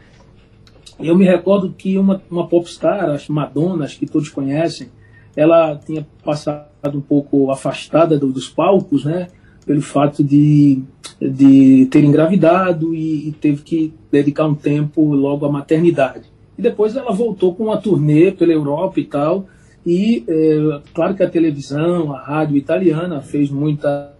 eu 0.99 1.15
me 1.17 1.25
recordo 1.25 1.71
que 1.71 1.97
uma, 1.97 2.21
uma 2.29 2.47
popstar, 2.47 3.17
Madonna, 3.29 3.85
acho 3.85 3.97
que 3.97 4.05
todos 4.05 4.29
conhecem, 4.29 4.89
ela 5.35 5.77
tinha 5.77 6.05
passado 6.23 6.67
um 6.97 7.01
pouco 7.01 7.49
afastada 7.49 8.19
do, 8.19 8.31
dos 8.31 8.49
palcos, 8.49 9.05
né? 9.05 9.29
Pelo 9.65 9.81
fato 9.81 10.23
de, 10.23 10.81
de 11.19 11.87
ter 11.91 12.03
engravidado 12.03 12.93
e, 12.95 13.29
e, 13.29 13.31
teve 13.31 13.61
que 13.61 13.93
dedicar 14.11 14.47
um 14.47 14.55
tempo 14.55 15.13
logo 15.13 15.45
à 15.45 15.51
maternidade. 15.51 16.23
E 16.57 16.61
depois 16.61 16.95
ela 16.95 17.11
voltou 17.11 17.53
com 17.53 17.65
uma 17.65 17.77
turnê 17.77 18.31
pela 18.31 18.51
Europa 18.51 18.99
e 18.99 19.05
tal. 19.05 19.45
E 19.85 20.23
é, 20.27 20.81
claro 20.93 21.15
que 21.15 21.23
a 21.23 21.29
televisão, 21.29 22.13
a 22.13 22.19
rádio 22.19 22.57
italiana 22.57 23.21
fez 23.21 23.49
muita 23.49 24.11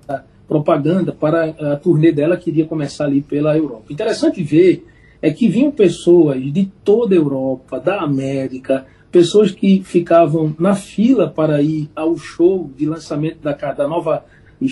propaganda 0.52 1.14
para 1.14 1.46
a 1.46 1.78
turnê 1.78 2.12
dela 2.12 2.36
que 2.36 2.50
iria 2.50 2.66
começar 2.66 3.06
ali 3.06 3.22
pela 3.22 3.58
Europa. 3.58 3.86
Interessante 3.90 4.44
ver 4.44 4.86
é 5.22 5.32
que 5.32 5.48
vinham 5.48 5.72
pessoas 5.72 6.42
de 6.52 6.70
toda 6.84 7.16
a 7.16 7.18
Europa, 7.18 7.80
da 7.80 8.02
América, 8.02 8.86
pessoas 9.10 9.52
que 9.52 9.82
ficavam 9.82 10.54
na 10.60 10.76
fila 10.76 11.30
para 11.30 11.62
ir 11.62 11.90
ao 11.96 12.18
show 12.18 12.70
de 12.76 12.86
lançamento 12.86 13.40
da, 13.42 13.54
da 13.54 13.88
nova, 13.88 14.26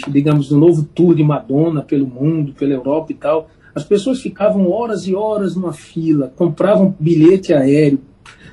digamos, 0.09 0.49
do 0.49 0.57
novo 0.57 0.83
tour 0.83 1.15
de 1.15 1.23
Madonna 1.23 1.81
pelo 1.81 2.07
mundo, 2.07 2.53
pela 2.53 2.73
Europa 2.73 3.11
e 3.11 3.15
tal. 3.15 3.49
As 3.73 3.83
pessoas 3.83 4.21
ficavam 4.21 4.69
horas 4.69 5.07
e 5.07 5.15
horas 5.15 5.55
numa 5.55 5.73
fila, 5.73 6.31
compravam 6.35 6.95
bilhete 6.99 7.53
aéreo, 7.53 7.99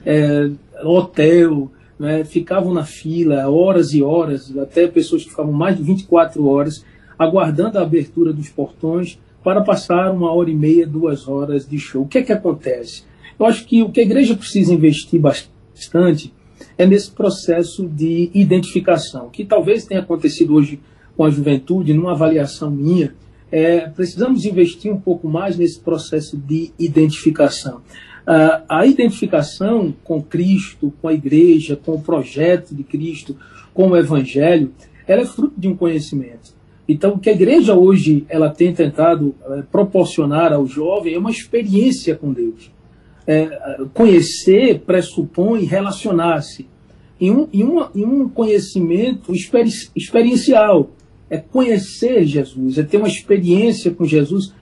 é, 0.05 0.51
hotel, 0.83 1.71
né, 1.99 2.25
ficavam 2.25 2.73
na 2.73 2.85
fila 2.85 3.49
horas 3.49 3.93
e 3.93 4.03
horas, 4.03 4.57
até 4.57 4.87
pessoas 4.87 5.25
que 5.25 5.31
ficavam 5.31 5.53
mais 5.53 5.77
de 5.77 5.83
24 5.83 6.47
horas, 6.47 6.85
aguardando 7.19 7.79
a 7.79 7.83
abertura 7.83 8.33
dos 8.33 8.49
portões 8.49 9.19
para 9.43 9.63
passar 9.63 10.11
uma 10.11 10.33
hora 10.33 10.51
e 10.51 10.55
meia, 10.55 10.87
duas 10.87 11.29
horas 11.29 11.69
de 11.69 11.79
show. 11.79 12.03
O 12.03 12.09
que 12.09 12.19
é 12.19 12.23
que 12.23 12.33
acontece? 12.33 13.05
Eu 13.39 13.47
acho 13.47 13.65
que 13.67 13.83
o 13.83 13.91
que 13.91 14.01
a 14.01 14.03
igreja 14.03 14.35
precisa 14.35 14.73
investir 14.73 15.21
bastante 15.21 16.33
é 16.77 16.87
nesse 16.87 17.11
processo 17.11 17.87
de 17.87 18.31
identificação, 18.35 19.29
que 19.29 19.45
talvez 19.45 19.85
tenha 19.85 20.01
acontecido 20.01 20.55
hoje 20.55 20.81
com 21.17 21.25
a 21.25 21.31
juventude, 21.31 21.95
numa 21.95 22.13
avaliação 22.13 22.71
minha. 22.71 23.15
É, 23.51 23.89
precisamos 23.89 24.45
investir 24.45 24.93
um 24.93 25.01
pouco 25.01 25.29
mais 25.29 25.57
nesse 25.57 25.81
processo 25.81 26.37
de 26.37 26.73
identificação. 26.79 27.81
Uh, 28.27 28.61
a 28.69 28.85
identificação 28.85 29.95
com 30.03 30.21
Cristo, 30.21 30.93
com 31.01 31.07
a 31.07 31.15
igreja, 31.15 31.77
com 31.77 31.93
o 31.93 32.03
projeto 32.03 32.75
de 32.75 32.83
Cristo, 32.83 33.37
com 33.73 33.91
o 33.91 33.97
Evangelho, 33.97 34.73
ela 35.07 35.23
é 35.23 35.25
fruto 35.25 35.55
de 35.57 35.69
um 35.69 35.77
conhecimento. 35.77 36.57
Então, 36.89 37.15
o 37.15 37.19
que 37.21 37.31
a 37.31 37.33
igreja 37.33 37.75
hoje 37.75 38.25
ela 38.29 38.51
tem 38.51 38.75
tentado 38.75 39.35
é, 39.49 39.63
proporcionar 39.63 40.53
ao 40.53 40.67
jovem 40.67 41.15
é 41.15 41.19
uma 41.19 41.31
experiência 41.31 42.17
com 42.17 42.33
Deus. 42.33 42.71
É, 43.29 43.79
conhecer 43.95 44.81
pressupõe 44.81 45.65
relacionar-se 45.65 46.67
em 47.21 47.31
um, 47.31 47.49
em, 47.53 47.63
uma, 47.63 47.91
em 47.95 48.05
um 48.05 48.29
conhecimento 48.29 49.33
experi 49.33 49.71
experiencial. 49.95 50.91
É 51.29 51.39
conhecer 51.39 52.25
Jesus, 52.25 52.79
é 52.79 52.83
ter 52.83 52.99
uma 52.99 53.09
experiência 53.09 53.91
com 53.91 54.05
Jesus 54.05 54.55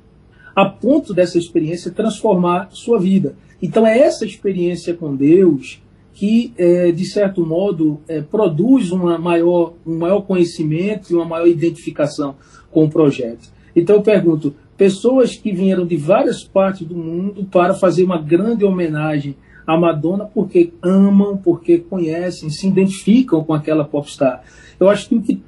a 0.55 0.65
ponto 0.65 1.13
dessa 1.13 1.37
experiência 1.37 1.91
transformar 1.91 2.69
sua 2.71 2.99
vida. 2.99 3.37
Então, 3.61 3.87
é 3.87 3.99
essa 3.99 4.25
experiência 4.25 4.95
com 4.95 5.15
Deus 5.17 5.83
que, 6.15 6.55
é, 6.57 6.93
de 6.93 7.05
certo 7.05 7.45
modo, 7.45 8.01
é, 8.07 8.21
produz 8.21 8.93
uma 8.93 9.19
maior, 9.19 9.75
um 9.85 9.99
maior 9.99 10.21
conhecimento 10.21 11.11
e 11.11 11.15
uma 11.15 11.25
maior 11.25 11.47
identificação 11.47 12.37
com 12.71 12.85
o 12.85 12.91
projeto. 12.91 13.53
Então 13.75 13.97
eu 13.97 14.03
pergunto, 14.03 14.55
pessoas 14.77 15.35
que 15.37 15.53
vieram 15.53 15.85
de 15.85 15.97
várias 15.97 16.45
partes 16.45 16.87
do 16.87 16.95
mundo 16.95 17.45
para 17.45 17.75
fazer 17.75 18.05
uma 18.05 18.21
grande 18.21 18.65
homenagem 18.65 19.37
à 19.67 19.77
Madonna 19.77 20.25
porque 20.25 20.73
amam, 20.81 21.37
porque 21.37 21.79
conhecem, 21.79 22.49
se 22.49 22.69
identificam 22.69 23.43
com 23.43 23.53
aquela 23.53 23.85
popstar. 23.85 24.45
Eu 24.79 24.89
acho 24.89 25.09
que 25.09 25.15
o 25.17 25.23
que 25.23 25.43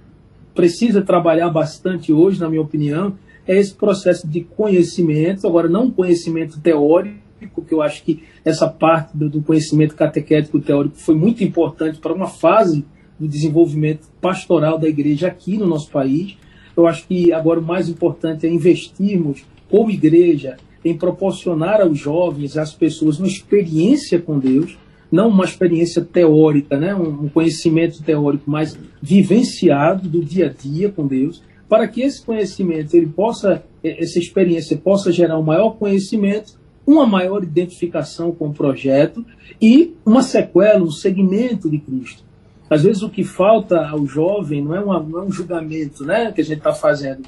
precisa 0.57 1.03
trabalhar 1.03 1.51
bastante 1.51 2.12
hoje, 2.12 2.40
na 2.40 2.49
minha 2.49 2.62
opinião, 2.62 3.14
é 3.47 3.57
esse 3.57 3.75
processo 3.75 4.27
de 4.27 4.40
conhecimento, 4.40 5.47
agora 5.47 5.69
não 5.69 5.90
conhecimento 5.90 6.59
teórico, 6.59 7.62
que 7.62 7.75
eu 7.75 7.83
acho 7.83 8.03
que 8.03 8.25
essa 8.45 8.66
parte 8.66 9.16
do, 9.16 9.42
conhecimento 9.42 9.95
catequético 9.95 10.59
teórico 10.59 10.97
foi 10.97 11.14
muito 11.14 11.45
importante 11.45 11.99
para 11.99 12.12
uma 12.12 12.27
fase 12.27 12.85
do 13.21 13.29
desenvolvimento 13.29 14.09
pastoral 14.21 14.79
da 14.79 14.88
igreja 14.88 15.29
aqui 15.29 15.59
no 15.59 15.66
nosso 15.66 15.90
país. 15.90 16.37
Eu 16.77 16.87
acho 16.87 17.07
que 17.07 17.33
agora 17.33 17.61
o 17.61 17.62
mais 17.62 17.88
importante 17.88 18.47
é 18.47 18.51
investirmos 18.51 19.45
como 19.71 19.90
igreja 19.90 20.57
em 20.85 20.97
proporcionar 20.97 21.81
aos 21.81 21.99
jovens, 21.99 22.57
às 22.57 22.73
pessoas, 22.73 23.19
uma 23.19 23.29
experiência 23.29 24.21
com 24.21 24.38
Deus, 24.38 24.79
não 25.11 25.29
uma 25.29 25.45
experiência 25.45 26.05
teórica, 26.05 26.77
né? 26.77 26.95
um 26.95 27.29
conhecimento 27.29 28.03
teórico, 28.03 28.51
mas 28.51 28.79
vivenciado 29.01 30.09
do 30.09 30.25
dia 30.25 30.47
a 30.47 30.53
dia 30.53 30.90
com 30.90 31.07
Deus, 31.07 31.42
para 31.69 31.87
que 31.88 32.03
esse 32.03 32.25
conhecimento, 32.25 32.95
ele 32.95 33.07
possa, 33.07 33.64
essa 33.83 34.19
experiência 34.19 34.77
possa 34.77 35.11
gerar 35.11 35.38
um 35.38 35.42
maior 35.42 35.71
conhecimento, 35.71 36.59
uma 36.87 37.07
maior 37.07 37.42
identificação 37.42 38.31
com 38.31 38.49
o 38.49 38.53
projeto 38.53 39.25
e 39.61 39.95
uma 40.05 40.23
sequela, 40.23 40.85
um 40.85 40.90
segmento 40.90 41.69
de 41.69 41.79
Cristo. 41.79 42.25
Às 42.71 42.83
vezes 42.83 43.03
o 43.03 43.11
que 43.11 43.25
falta 43.25 43.88
ao 43.88 44.07
jovem 44.07 44.62
não 44.62 44.75
é, 44.75 44.81
uma, 44.81 45.01
não 45.01 45.21
é 45.21 45.23
um 45.25 45.31
julgamento 45.31 46.05
né, 46.05 46.33
que 46.33 46.40
a 46.40 46.45
gente 46.45 46.59
está 46.59 46.73
fazendo, 46.73 47.23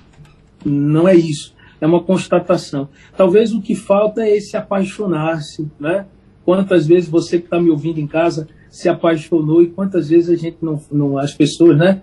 não 0.64 1.09
é 1.09 1.14
isso, 1.14 1.55
é 1.81 1.87
uma 1.87 2.03
constatação. 2.03 2.88
Talvez 3.17 3.53
o 3.53 3.61
que 3.61 3.75
falta 3.75 4.23
é 4.23 4.37
esse 4.37 4.57
apaixonar-se, 4.57 5.69
né? 5.79 6.07
Quantas 6.49 6.87
vezes 6.87 7.11
você 7.11 7.39
que 7.39 7.45
está 7.45 7.61
me 7.61 7.69
ouvindo 7.69 8.01
em 8.01 8.07
casa 8.07 8.49
se 8.71 8.89
apaixonou 8.89 9.63
e 9.63 9.67
quantas 9.67 10.09
vezes 10.09 10.31
a 10.31 10.35
gente 10.35 10.57
não, 10.63 10.81
não 10.91 11.19
as 11.19 11.35
pessoas, 11.35 11.77
né? 11.77 12.01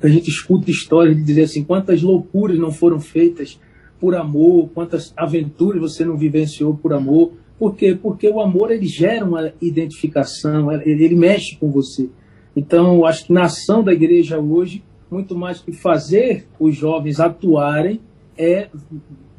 A 0.00 0.06
gente 0.06 0.30
escuta 0.30 0.70
histórias 0.70 1.16
de 1.16 1.24
dizer 1.24 1.42
assim, 1.42 1.64
quantas 1.64 2.00
loucuras 2.00 2.60
não 2.60 2.70
foram 2.70 3.00
feitas 3.00 3.58
por 3.98 4.14
amor, 4.14 4.70
quantas 4.72 5.12
aventuras 5.16 5.80
você 5.80 6.04
não 6.04 6.16
vivenciou 6.16 6.76
por 6.76 6.92
amor. 6.92 7.32
Por 7.58 7.74
quê? 7.74 7.98
Porque 8.00 8.28
o 8.28 8.40
amor 8.40 8.70
ele 8.70 8.86
gera 8.86 9.24
uma 9.24 9.52
identificação, 9.60 10.70
ele, 10.70 11.02
ele 11.02 11.16
mexe 11.16 11.56
com 11.56 11.68
você. 11.68 12.08
Então, 12.54 13.04
acho 13.04 13.26
que 13.26 13.32
na 13.32 13.46
ação 13.46 13.82
da 13.82 13.92
igreja 13.92 14.38
hoje, 14.38 14.84
muito 15.10 15.36
mais 15.36 15.58
que 15.58 15.72
fazer 15.72 16.46
os 16.60 16.76
jovens 16.76 17.18
atuarem, 17.18 18.00
é 18.36 18.68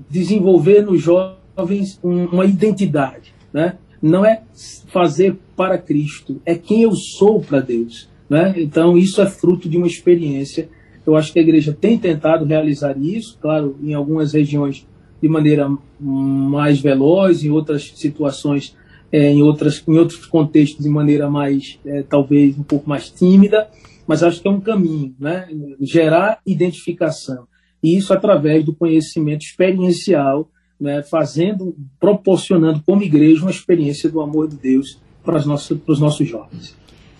desenvolver 0.10 0.82
nos 0.82 1.02
jovens 1.02 1.98
uma 2.04 2.44
identidade, 2.44 3.34
né? 3.54 3.78
Não 4.02 4.26
é 4.26 4.42
fazer 4.88 5.38
para 5.56 5.78
Cristo, 5.78 6.42
é 6.46 6.56
quem 6.56 6.84
eu 6.84 6.94
sou 6.94 7.42
para 7.42 7.60
Deus. 7.60 8.10
Né? 8.30 8.54
Então, 8.58 8.98
isso 8.98 9.22
é 9.22 9.26
fruto 9.26 9.68
de 9.68 9.78
uma 9.78 9.88
experiência. 9.88 10.70
Eu 11.06 11.16
acho 11.16 11.34
que 11.34 11.40
a 11.40 11.42
igreja 11.42 11.76
tem 11.80 11.98
tentado 11.98 12.46
realizar 12.46 12.98
isso, 12.98 13.38
claro, 13.42 13.76
em 13.82 13.94
algumas 13.94 14.34
regiões 14.34 14.88
de 15.22 15.28
maneira 15.28 15.70
mais 16.00 16.80
veloz, 16.80 17.44
em 17.44 17.50
outras 17.50 17.92
situações, 17.96 18.76
é, 19.12 19.32
em, 19.32 19.42
outras, 19.42 19.84
em 19.88 19.98
outros 19.98 20.26
contextos, 20.26 20.84
de 20.84 20.90
maneira 20.90 21.30
mais, 21.30 21.80
é, 21.86 22.04
talvez, 22.04 22.58
um 22.58 22.64
pouco 22.64 22.88
mais 22.88 23.10
tímida, 23.10 23.68
mas 24.08 24.24
acho 24.24 24.42
que 24.42 24.48
é 24.48 24.52
um 24.52 24.62
caminho, 24.62 25.14
né? 25.20 25.48
gerar 25.82 26.40
identificação. 26.46 27.48
E 27.84 27.98
isso 27.98 28.14
através 28.14 28.64
do 28.64 28.74
conhecimento 28.74 29.44
experiencial 29.44 30.50
né, 30.80 31.04
fazendo, 31.04 31.76
proporcionando 32.00 32.82
como 32.86 33.04
igreja 33.04 33.42
uma 33.42 33.52
experiência 33.52 34.10
do 34.10 34.22
amor 34.22 34.48
de 34.48 34.56
Deus 34.56 35.00
para 35.24 35.38
os 35.38 35.46
nossos, 35.46 35.78
para 35.78 35.94
os 35.94 36.00
nossos 36.00 36.28
jovens. 36.28 36.76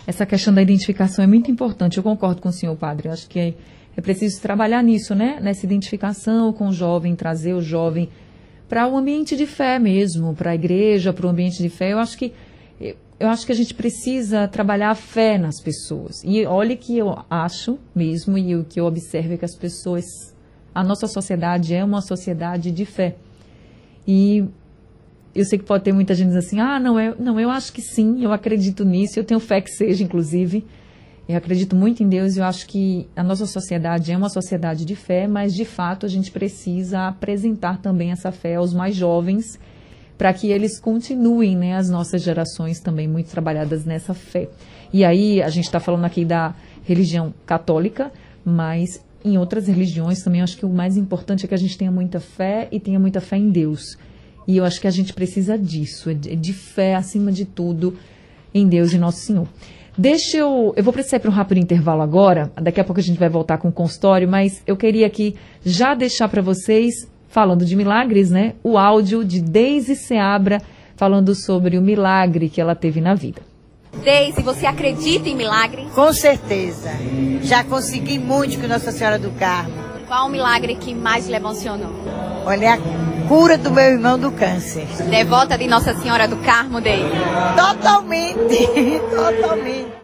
Essa 0.06 0.24
questão 0.24 0.52
da 0.52 0.62
identificação 0.62 1.22
é 1.22 1.26
muito 1.26 1.50
importante. 1.50 1.98
Eu 1.98 2.02
concordo 2.02 2.40
com 2.40 2.48
o 2.48 2.52
senhor, 2.52 2.74
padre. 2.76 3.08
Eu 3.08 3.12
acho 3.12 3.28
que 3.28 3.38
é, 3.38 3.54
é 3.96 4.00
preciso 4.00 4.40
trabalhar 4.40 4.82
nisso, 4.82 5.14
né? 5.14 5.38
Nessa 5.40 5.66
identificação 5.66 6.52
com 6.52 6.68
o 6.68 6.72
jovem, 6.72 7.14
trazer 7.14 7.54
o 7.54 7.60
jovem 7.60 8.08
para 8.68 8.86
o 8.86 8.92
um 8.92 8.98
ambiente 8.98 9.36
de 9.36 9.46
fé 9.46 9.78
mesmo, 9.78 10.34
para 10.34 10.52
a 10.52 10.54
igreja, 10.54 11.12
para 11.12 11.26
o 11.26 11.28
ambiente 11.28 11.62
de 11.62 11.68
fé. 11.68 11.92
Eu 11.92 11.98
acho 11.98 12.16
que 12.16 12.32
eu 13.20 13.28
acho 13.28 13.44
que 13.44 13.52
a 13.52 13.54
gente 13.54 13.74
precisa 13.74 14.48
trabalhar 14.48 14.90
a 14.90 14.94
fé 14.94 15.36
nas 15.36 15.60
pessoas. 15.60 16.22
E 16.24 16.46
olha 16.46 16.74
que 16.74 16.96
eu 16.96 17.18
acho 17.28 17.78
mesmo 17.94 18.38
e 18.38 18.56
o 18.56 18.64
que 18.64 18.80
eu 18.80 18.86
observo 18.86 19.34
é 19.34 19.36
que 19.36 19.44
as 19.44 19.54
pessoas, 19.54 20.34
a 20.74 20.82
nossa 20.82 21.06
sociedade 21.06 21.74
é 21.74 21.84
uma 21.84 22.00
sociedade 22.00 22.70
de 22.70 22.86
fé. 22.86 23.16
E 24.12 24.44
eu 25.32 25.44
sei 25.44 25.56
que 25.56 25.64
pode 25.64 25.84
ter 25.84 25.92
muita 25.92 26.16
gente 26.16 26.36
assim, 26.36 26.58
ah, 26.58 26.80
não, 26.80 26.98
eu, 26.98 27.14
não, 27.16 27.38
eu 27.38 27.48
acho 27.48 27.72
que 27.72 27.80
sim, 27.80 28.24
eu 28.24 28.32
acredito 28.32 28.84
nisso, 28.84 29.16
eu 29.16 29.22
tenho 29.22 29.38
fé 29.38 29.60
que 29.60 29.70
seja, 29.70 30.02
inclusive. 30.02 30.66
Eu 31.28 31.36
acredito 31.36 31.76
muito 31.76 32.02
em 32.02 32.08
Deus 32.08 32.34
e 32.34 32.40
eu 32.40 32.44
acho 32.44 32.66
que 32.66 33.08
a 33.14 33.22
nossa 33.22 33.46
sociedade 33.46 34.10
é 34.10 34.16
uma 34.16 34.28
sociedade 34.28 34.84
de 34.84 34.96
fé, 34.96 35.28
mas 35.28 35.54
de 35.54 35.64
fato 35.64 36.04
a 36.04 36.08
gente 36.08 36.32
precisa 36.32 37.06
apresentar 37.06 37.80
também 37.80 38.10
essa 38.10 38.32
fé 38.32 38.56
aos 38.56 38.74
mais 38.74 38.96
jovens 38.96 39.60
para 40.18 40.32
que 40.32 40.48
eles 40.48 40.80
continuem, 40.80 41.56
né, 41.56 41.76
as 41.76 41.88
nossas 41.88 42.20
gerações 42.20 42.80
também 42.80 43.06
muito 43.06 43.30
trabalhadas 43.30 43.84
nessa 43.84 44.12
fé. 44.12 44.48
E 44.92 45.04
aí 45.04 45.40
a 45.40 45.48
gente 45.48 45.66
está 45.66 45.78
falando 45.78 46.04
aqui 46.04 46.24
da 46.24 46.52
religião 46.82 47.32
católica, 47.46 48.10
mas 48.44 49.00
em 49.24 49.36
outras 49.38 49.66
religiões 49.66 50.22
também, 50.22 50.40
acho 50.40 50.56
que 50.56 50.64
o 50.64 50.70
mais 50.70 50.96
importante 50.96 51.44
é 51.44 51.48
que 51.48 51.54
a 51.54 51.58
gente 51.58 51.76
tenha 51.76 51.90
muita 51.90 52.20
fé 52.20 52.68
e 52.70 52.80
tenha 52.80 52.98
muita 52.98 53.20
fé 53.20 53.36
em 53.36 53.50
Deus. 53.50 53.96
E 54.46 54.56
eu 54.56 54.64
acho 54.64 54.80
que 54.80 54.86
a 54.86 54.90
gente 54.90 55.12
precisa 55.12 55.58
disso, 55.58 56.10
é 56.10 56.14
de, 56.14 56.32
é 56.32 56.34
de 56.34 56.52
fé 56.52 56.94
acima 56.94 57.30
de 57.30 57.44
tudo 57.44 57.96
em 58.52 58.66
Deus 58.66 58.92
e 58.92 58.98
Nosso 58.98 59.20
Senhor. 59.20 59.46
Deixa 59.96 60.38
eu. 60.38 60.72
Eu 60.76 60.82
vou 60.82 60.92
precisar 60.92 61.20
para 61.20 61.30
um 61.30 61.34
rápido 61.34 61.58
intervalo 61.58 62.00
agora. 62.00 62.50
Daqui 62.60 62.80
a 62.80 62.84
pouco 62.84 63.00
a 63.00 63.02
gente 63.02 63.18
vai 63.18 63.28
voltar 63.28 63.58
com 63.58 63.68
o 63.68 63.72
consultório, 63.72 64.28
mas 64.28 64.62
eu 64.66 64.76
queria 64.76 65.06
aqui 65.06 65.36
já 65.64 65.94
deixar 65.94 66.28
para 66.28 66.40
vocês, 66.40 66.94
falando 67.28 67.64
de 67.64 67.76
milagres, 67.76 68.30
né? 68.30 68.54
O 68.62 68.78
áudio 68.78 69.24
de 69.24 69.40
Deise 69.40 69.94
Seabra 69.94 70.62
falando 70.96 71.34
sobre 71.34 71.76
o 71.76 71.82
milagre 71.82 72.48
que 72.48 72.60
ela 72.60 72.74
teve 72.74 73.00
na 73.00 73.14
vida. 73.14 73.49
Deise, 73.98 74.42
você 74.42 74.66
acredita 74.66 75.28
em 75.28 75.36
milagre? 75.36 75.86
Com 75.94 76.12
certeza. 76.12 76.90
Já 77.42 77.62
consegui 77.64 78.18
muito 78.18 78.58
com 78.58 78.66
Nossa 78.66 78.92
Senhora 78.92 79.18
do 79.18 79.30
Carmo. 79.32 79.74
Qual 80.06 80.26
o 80.26 80.30
milagre 80.30 80.74
que 80.74 80.94
mais 80.94 81.28
lhe 81.28 81.36
emocionou? 81.36 81.92
Olha, 82.44 82.74
a 82.74 83.28
cura 83.28 83.58
do 83.58 83.70
meu 83.70 83.84
irmão 83.84 84.18
do 84.18 84.32
câncer. 84.32 84.86
Devota 85.08 85.56
de 85.58 85.66
Nossa 85.66 85.94
Senhora 85.94 86.26
do 86.26 86.36
Carmo, 86.38 86.80
Deise? 86.80 87.10
Totalmente, 87.56 88.68
totalmente. 89.14 90.00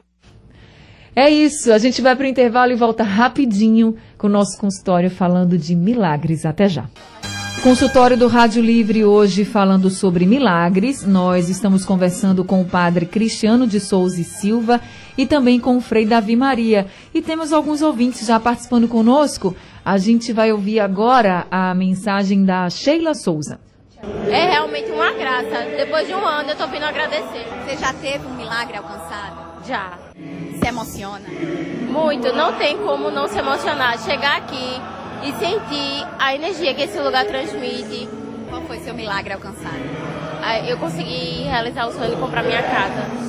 É 1.15 1.31
isso, 1.31 1.73
a 1.73 1.79
gente 1.79 2.03
vai 2.03 2.15
para 2.15 2.25
o 2.25 2.29
intervalo 2.29 2.73
e 2.73 2.77
volta 2.77 3.03
rapidinho 3.03 3.97
com 4.19 4.27
o 4.27 4.31
nosso 4.31 4.59
consultório 4.59 5.11
falando 5.11 5.57
de 5.57 5.75
milagres. 5.75 6.45
Até 6.45 6.69
já. 6.69 6.85
Consultório 7.67 8.17
do 8.17 8.29
Rádio 8.29 8.63
Livre 8.63 9.05
hoje 9.05 9.45
falando 9.45 9.91
sobre 9.91 10.25
milagres. 10.25 11.05
Nós 11.05 11.49
estamos 11.49 11.85
conversando 11.85 12.45
com 12.45 12.61
o 12.61 12.65
padre 12.65 13.07
Cristiano 13.07 13.67
de 13.67 13.81
Souza 13.81 14.21
e 14.21 14.25
Silva 14.25 14.81
e 15.19 15.27
também 15.27 15.59
com 15.59 15.77
o 15.77 15.81
Frei 15.81 16.07
Davi 16.07 16.37
Maria. 16.37 16.87
E 17.13 17.21
temos 17.21 17.53
alguns 17.53 17.83
ouvintes 17.83 18.25
já 18.25 18.39
participando 18.39 18.87
conosco. 18.87 19.57
A 19.85 19.99
gente 19.99 20.33
vai 20.33 20.53
ouvir 20.53 20.79
agora 20.79 21.45
a 21.51 21.75
mensagem 21.75 22.45
da 22.45 22.71
Sheila 22.71 23.15
Souza. 23.15 23.59
É 24.31 24.49
realmente 24.49 24.89
uma 24.93 25.11
graça. 25.11 25.67
Depois 25.77 26.07
de 26.07 26.15
um 26.15 26.25
ano 26.25 26.51
eu 26.51 26.53
estou 26.53 26.69
vindo 26.69 26.85
agradecer. 26.85 27.49
Você 27.65 27.77
já 27.79 27.93
teve 27.95 28.25
um 28.29 28.37
milagre 28.37 28.77
alcançado? 28.77 29.67
Já. 29.67 29.99
Se 30.63 30.69
emociona? 30.69 31.27
Muito. 31.91 32.33
Não 32.33 32.53
tem 32.53 32.79
como 32.79 33.11
não 33.11 33.27
se 33.27 33.37
emocionar. 33.37 33.99
Chegar 34.05 34.37
aqui 34.37 34.81
e 35.25 35.33
sentir 35.33 36.07
a 36.19 36.35
energia 36.35 36.75
que 36.75 36.83
esse 36.83 36.99
lugar 36.99 37.27
transmite. 37.27 38.09
Qual 38.49 38.63
foi 38.63 38.79
seu 38.79 38.95
milagre 38.95 39.33
alcançado? 39.33 39.81
Eu 40.69 40.79
consegui 40.79 41.43
realizar 41.43 41.87
o 41.87 41.93
sonho 41.93 42.15
de 42.15 42.21
comprar 42.21 42.43
minha 42.43 42.63
casa. 42.63 43.27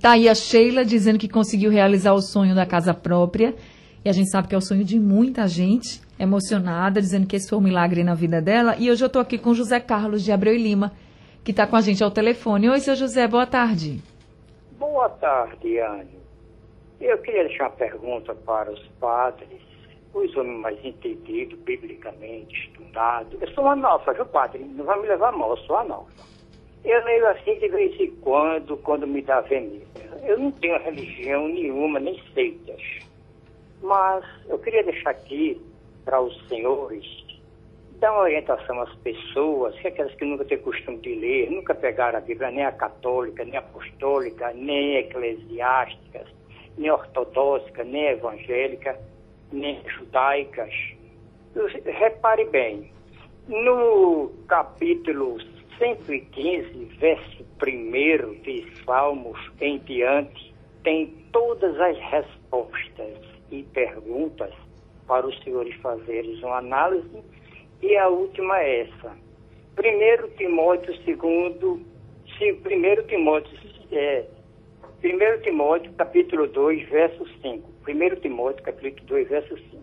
Tá 0.00 0.12
aí 0.12 0.28
a 0.28 0.34
Sheila 0.34 0.84
dizendo 0.84 1.18
que 1.18 1.28
conseguiu 1.28 1.70
realizar 1.70 2.12
o 2.12 2.22
sonho 2.22 2.54
da 2.54 2.64
casa 2.64 2.94
própria. 2.94 3.54
E 4.04 4.08
a 4.08 4.12
gente 4.12 4.30
sabe 4.30 4.48
que 4.48 4.54
é 4.54 4.58
o 4.58 4.62
sonho 4.62 4.84
de 4.84 4.98
muita 4.98 5.46
gente, 5.48 6.00
emocionada, 6.18 7.00
dizendo 7.00 7.26
que 7.26 7.36
esse 7.36 7.48
foi 7.48 7.58
um 7.58 7.62
milagre 7.62 8.04
na 8.04 8.14
vida 8.14 8.40
dela. 8.40 8.76
E 8.78 8.90
hoje 8.90 9.02
eu 9.02 9.08
estou 9.08 9.20
aqui 9.20 9.36
com 9.36 9.52
José 9.52 9.80
Carlos 9.80 10.22
de 10.22 10.32
Abreu 10.32 10.54
e 10.54 10.58
Lima, 10.58 10.92
que 11.44 11.50
está 11.50 11.66
com 11.66 11.76
a 11.76 11.80
gente 11.80 12.02
ao 12.02 12.10
telefone. 12.10 12.70
Oi, 12.70 12.80
seu 12.80 12.94
José, 12.94 13.26
boa 13.26 13.44
tarde. 13.44 14.00
Boa 14.78 15.08
tarde, 15.08 15.78
Anne. 15.80 16.16
Eu 17.00 17.18
queria 17.18 17.44
deixar 17.44 17.64
uma 17.64 17.70
pergunta 17.70 18.34
para 18.34 18.72
os 18.72 18.80
padres 19.00 19.67
os 20.26 20.36
homens 20.36 20.60
mais 20.60 20.84
entendidos, 20.84 21.58
biblicamente, 21.60 22.54
estudados. 22.68 23.40
Eu 23.40 23.48
sou 23.50 23.64
um 23.64 23.70
analfa, 23.70 24.14
padre? 24.24 24.64
Não 24.64 24.84
vai 24.84 25.00
me 25.00 25.08
levar 25.08 25.32
mal, 25.32 25.50
eu 25.50 25.56
sou 25.58 25.76
analfa. 25.76 26.26
Eu 26.84 27.04
leio 27.04 27.26
assim 27.28 27.58
de 27.58 27.68
vez 27.68 28.00
em 28.00 28.10
quando, 28.16 28.76
quando 28.78 29.06
me 29.06 29.20
dá 29.22 29.38
avenida. 29.38 29.86
Eu 30.24 30.38
não 30.38 30.50
tenho 30.52 30.78
religião 30.78 31.48
nenhuma, 31.48 31.98
nem 31.98 32.20
seitas. 32.32 32.80
Mas 33.82 34.24
eu 34.48 34.58
queria 34.58 34.82
deixar 34.84 35.10
aqui 35.10 35.60
para 36.04 36.20
os 36.20 36.48
senhores 36.48 37.04
dar 37.98 38.12
uma 38.12 38.22
orientação 38.22 38.80
às 38.80 38.94
pessoas, 38.96 39.74
que 39.80 39.88
é 39.88 39.90
aquelas 39.90 40.14
que 40.14 40.24
nunca 40.24 40.44
têm 40.44 40.58
costume 40.58 40.98
de 40.98 41.14
ler, 41.16 41.50
nunca 41.50 41.74
pegaram 41.74 42.18
a 42.18 42.20
Bíblia, 42.20 42.50
nem 42.50 42.64
a 42.64 42.72
católica, 42.72 43.44
nem 43.44 43.56
a 43.56 43.60
apostólica, 43.60 44.52
nem 44.54 44.96
eclesiásticas, 44.98 46.28
nem 46.76 46.90
ortodoxa, 46.90 47.82
nem 47.84 48.06
evangélica 48.06 48.98
nem 49.52 49.80
judaicas. 49.88 50.72
Repare 51.84 52.44
bem, 52.46 52.92
no 53.48 54.30
capítulo 54.46 55.38
115, 55.78 56.84
verso 56.98 57.46
1 57.62 58.42
de 58.42 58.66
Salmos 58.84 59.38
em 59.60 59.78
diante, 59.78 60.54
tem 60.82 61.06
todas 61.32 61.78
as 61.80 61.98
respostas 61.98 63.18
e 63.50 63.62
perguntas 63.62 64.52
para 65.06 65.26
os 65.26 65.42
senhores 65.42 65.74
fazerem 65.76 66.38
uma 66.44 66.58
análise. 66.58 67.22
E 67.80 67.96
a 67.96 68.08
última 68.08 68.58
é 68.60 68.82
essa. 68.82 69.16
1 69.78 70.36
Timóteo 70.36 70.92
2, 70.92 71.16
1 72.40 73.06
Timóteo, 73.06 73.58
é, 73.92 74.24
1 75.02 75.42
Timóteo 75.42 75.92
capítulo 75.94 76.48
2, 76.48 76.88
verso 76.88 77.26
5. 77.40 77.77
1 77.88 78.20
Timóteo 78.20 78.62
capítulo 78.62 79.06
2, 79.06 79.28
verso 79.28 79.56
5. 79.56 79.76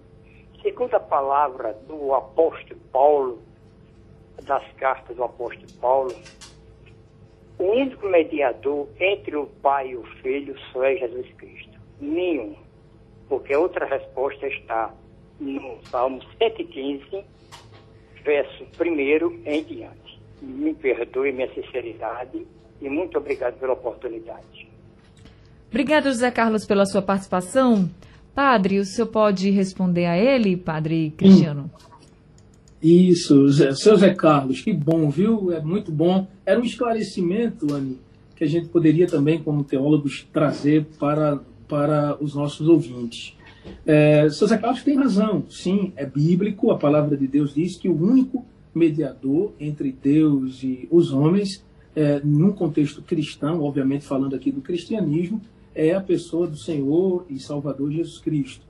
Segundo 0.61 0.93
a 0.93 0.99
palavra 0.99 1.73
do 1.87 2.13
apóstolo 2.13 2.79
Paulo, 2.91 3.41
das 4.43 4.63
cartas 4.73 5.15
do 5.15 5.23
apóstolo 5.23 5.71
Paulo, 5.81 6.15
o 7.57 7.63
único 7.63 8.05
mediador 8.05 8.87
entre 8.99 9.35
o 9.35 9.47
Pai 9.47 9.89
e 9.89 9.95
o 9.95 10.03
Filho 10.21 10.55
só 10.71 10.83
é 10.83 10.97
Jesus 10.97 11.27
Cristo. 11.33 11.79
Nenhum. 11.99 12.55
Porque 13.27 13.55
outra 13.55 13.87
resposta 13.87 14.45
está 14.49 14.93
no 15.39 15.83
Salmo 15.85 16.21
115, 16.37 17.25
verso 18.23 18.67
1 18.79 19.49
em 19.49 19.63
diante. 19.63 20.21
Me 20.43 20.75
perdoe 20.75 21.31
minha 21.31 21.51
sinceridade 21.55 22.45
e 22.79 22.87
muito 22.87 23.17
obrigado 23.17 23.59
pela 23.59 23.73
oportunidade. 23.73 24.54
Obrigado, 25.69 26.05
José 26.05 26.31
Carlos, 26.31 26.65
pela 26.65 26.85
sua 26.85 27.01
participação. 27.01 27.89
Padre, 28.33 28.79
o 28.79 28.85
senhor 28.85 29.07
pode 29.07 29.49
responder 29.49 30.05
a 30.05 30.17
ele, 30.17 30.57
Padre 30.57 31.13
Cristiano? 31.17 31.71
Isso, 32.81 33.47
Zé, 33.47 33.73
seu 33.73 33.95
Zé 33.95 34.13
Carlos, 34.13 34.61
que 34.61 34.71
bom, 34.73 35.09
viu? 35.09 35.51
É 35.51 35.59
muito 35.59 35.91
bom. 35.91 36.27
Era 36.45 36.59
um 36.59 36.63
esclarecimento, 36.63 37.73
Anny, 37.73 37.97
que 38.35 38.43
a 38.43 38.47
gente 38.47 38.67
poderia 38.67 39.07
também, 39.07 39.41
como 39.41 39.63
teólogos, 39.63 40.27
trazer 40.31 40.85
para, 40.99 41.39
para 41.67 42.17
os 42.21 42.35
nossos 42.35 42.67
ouvintes. 42.67 43.35
É, 43.85 44.29
seu 44.29 44.47
Zé 44.47 44.57
Carlos 44.57 44.83
tem 44.83 44.95
razão, 44.95 45.45
sim, 45.49 45.93
é 45.95 46.05
bíblico, 46.05 46.69
a 46.71 46.77
palavra 46.77 47.17
de 47.17 47.27
Deus 47.27 47.55
diz 47.55 47.75
que 47.75 47.89
o 47.89 47.99
único 47.99 48.45
mediador 48.73 49.53
entre 49.59 49.91
Deus 49.91 50.61
e 50.61 50.87
os 50.91 51.11
homens, 51.11 51.63
é, 51.95 52.21
num 52.23 52.51
contexto 52.51 53.01
cristão, 53.01 53.63
obviamente 53.63 54.05
falando 54.05 54.35
aqui 54.35 54.51
do 54.51 54.61
cristianismo, 54.61 55.41
é 55.75 55.93
a 55.93 56.01
pessoa 56.01 56.47
do 56.47 56.57
Senhor 56.57 57.25
e 57.29 57.39
Salvador 57.39 57.91
Jesus 57.91 58.19
Cristo. 58.19 58.65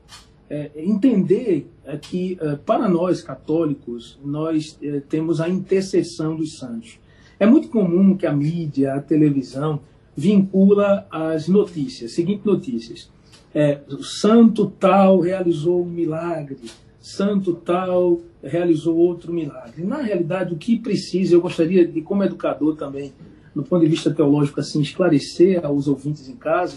É, 0.50 0.72
entender 0.76 1.68
é 1.86 1.98
que, 1.98 2.38
é, 2.42 2.56
para 2.56 2.90
nós 2.90 3.22
católicos, 3.22 4.20
nós 4.24 4.78
é, 4.82 5.00
temos 5.00 5.40
a 5.40 5.48
intercessão 5.48 6.36
dos 6.36 6.58
santos. 6.58 7.00
É 7.40 7.46
muito 7.46 7.70
comum 7.70 8.18
que 8.18 8.26
a 8.26 8.34
mídia, 8.34 8.94
a 8.94 9.02
televisão, 9.02 9.80
vincula 10.16 11.08
as 11.12 11.48
notícias, 11.48 12.12
seguinte 12.12 12.46
notícias 12.46 13.10
é, 13.56 13.80
santo 14.02 14.70
tal 14.78 15.22
realizou 15.22 15.82
um 15.82 15.90
milagre, 15.90 16.60
santo 17.00 17.54
tal 17.54 18.20
realizou 18.44 18.98
outro 18.98 19.32
milagre. 19.32 19.86
Na 19.86 20.02
realidade, 20.02 20.54
o 20.54 20.58
que 20.58 20.78
precisa, 20.78 21.34
eu 21.34 21.42
gostaria 21.42 21.88
de, 21.88 22.02
como 22.02 22.22
educador 22.22 22.76
também, 22.76 23.14
no 23.56 23.64
ponto 23.64 23.82
de 23.82 23.88
vista 23.88 24.14
teológico, 24.14 24.60
assim, 24.60 24.82
esclarecer 24.82 25.66
aos 25.66 25.88
ouvintes 25.88 26.28
em 26.28 26.36
casa, 26.36 26.76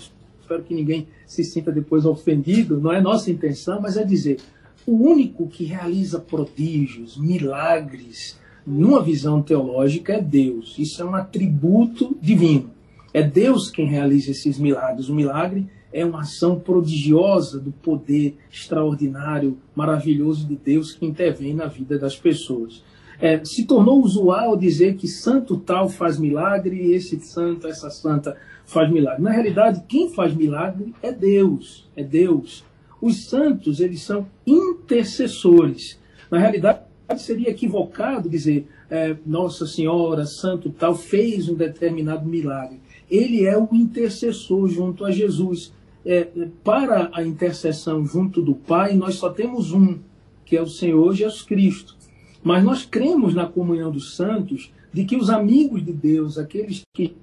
espero 0.49 0.63
que 0.63 0.75
ninguém 0.75 1.07
se 1.27 1.45
sinta 1.45 1.71
depois 1.71 2.07
ofendido, 2.07 2.81
não 2.81 2.91
é 2.91 3.03
nossa 3.03 3.31
intenção, 3.31 3.83
mas 3.83 3.99
é 3.99 4.05
dizer, 4.05 4.39
o 4.87 4.93
único 4.93 5.47
que 5.47 5.65
realiza 5.65 6.19
prodígios, 6.19 7.19
milagres, 7.19 8.39
numa 8.67 9.03
visão 9.03 9.43
teológica 9.43 10.15
é 10.15 10.23
Deus. 10.23 10.77
Isso 10.79 11.03
é 11.03 11.05
um 11.05 11.15
atributo 11.15 12.17
divino. 12.21 12.71
É 13.13 13.23
Deus 13.23 13.71
quem 13.71 13.87
realiza 13.87 14.31
esses 14.31 14.59
milagres. 14.59 15.11
O 15.11 15.15
milagre 15.15 15.67
é 15.93 16.05
uma 16.05 16.21
ação 16.21 16.59
prodigiosa 16.59 17.61
do 17.61 17.71
poder 17.71 18.37
extraordinário, 18.51 19.59
maravilhoso 19.75 20.47
de 20.47 20.57
Deus 20.57 20.93
que 20.93 21.05
intervém 21.05 21.55
na 21.55 21.67
vida 21.67 21.99
das 21.99 22.17
pessoas. 22.17 22.83
É, 23.21 23.45
se 23.45 23.65
tornou 23.65 24.03
usual 24.03 24.57
dizer 24.57 24.95
que 24.97 25.09
santo 25.09 25.57
tal 25.57 25.89
faz 25.89 26.19
milagre 26.19 26.77
e 26.77 26.93
esse 26.93 27.19
santo, 27.21 27.67
essa 27.67 27.91
santa 27.91 28.37
faz 28.65 28.91
milagre. 28.91 29.23
Na 29.23 29.31
realidade, 29.31 29.83
quem 29.89 30.11
faz 30.11 30.35
milagre 30.35 30.95
é 31.03 31.11
Deus, 31.11 31.89
é 31.97 32.05
Deus. 32.05 32.65
Os 33.01 33.25
santos, 33.27 33.81
eles 33.81 34.03
são 34.03 34.27
intercessores. 34.47 35.99
Na 36.31 36.39
realidade, 36.39 36.81
seria 37.17 37.51
equivocado 37.51 38.29
dizer 38.29 38.69
é, 38.91 39.17
Nossa 39.27 39.67
Senhora, 39.67 40.27
santo 40.27 40.71
tal, 40.71 40.95
fez 40.95 41.49
um 41.49 41.55
determinado 41.55 42.29
milagre. 42.29 42.81
Ele 43.11 43.45
é 43.45 43.57
o 43.57 43.69
intercessor 43.73 44.69
junto 44.69 45.05
a 45.05 45.11
Jesus 45.11 45.73
é, 46.09 46.27
para 46.65 47.11
a 47.13 47.23
intercessão 47.23 48.07
junto 48.07 48.41
do 48.41 48.55
Pai, 48.55 48.95
nós 48.95 49.17
só 49.17 49.29
temos 49.29 49.73
um, 49.73 49.99
que 50.45 50.57
é 50.57 50.63
o 50.63 50.67
Senhor 50.67 51.15
Jesus 51.15 51.43
Cristo. 51.43 51.98
Mas 52.43 52.65
nós 52.65 52.85
cremos 52.85 53.35
na 53.35 53.47
comunhão 53.47 53.91
dos 53.91 54.15
santos 54.17 54.73
de 54.93 55.05
que 55.05 55.17
os 55.17 55.29
amigos 55.29 55.85
de 55.85 55.93
Deus, 55.93 56.39
aqueles 56.39 56.83
que 56.95 57.15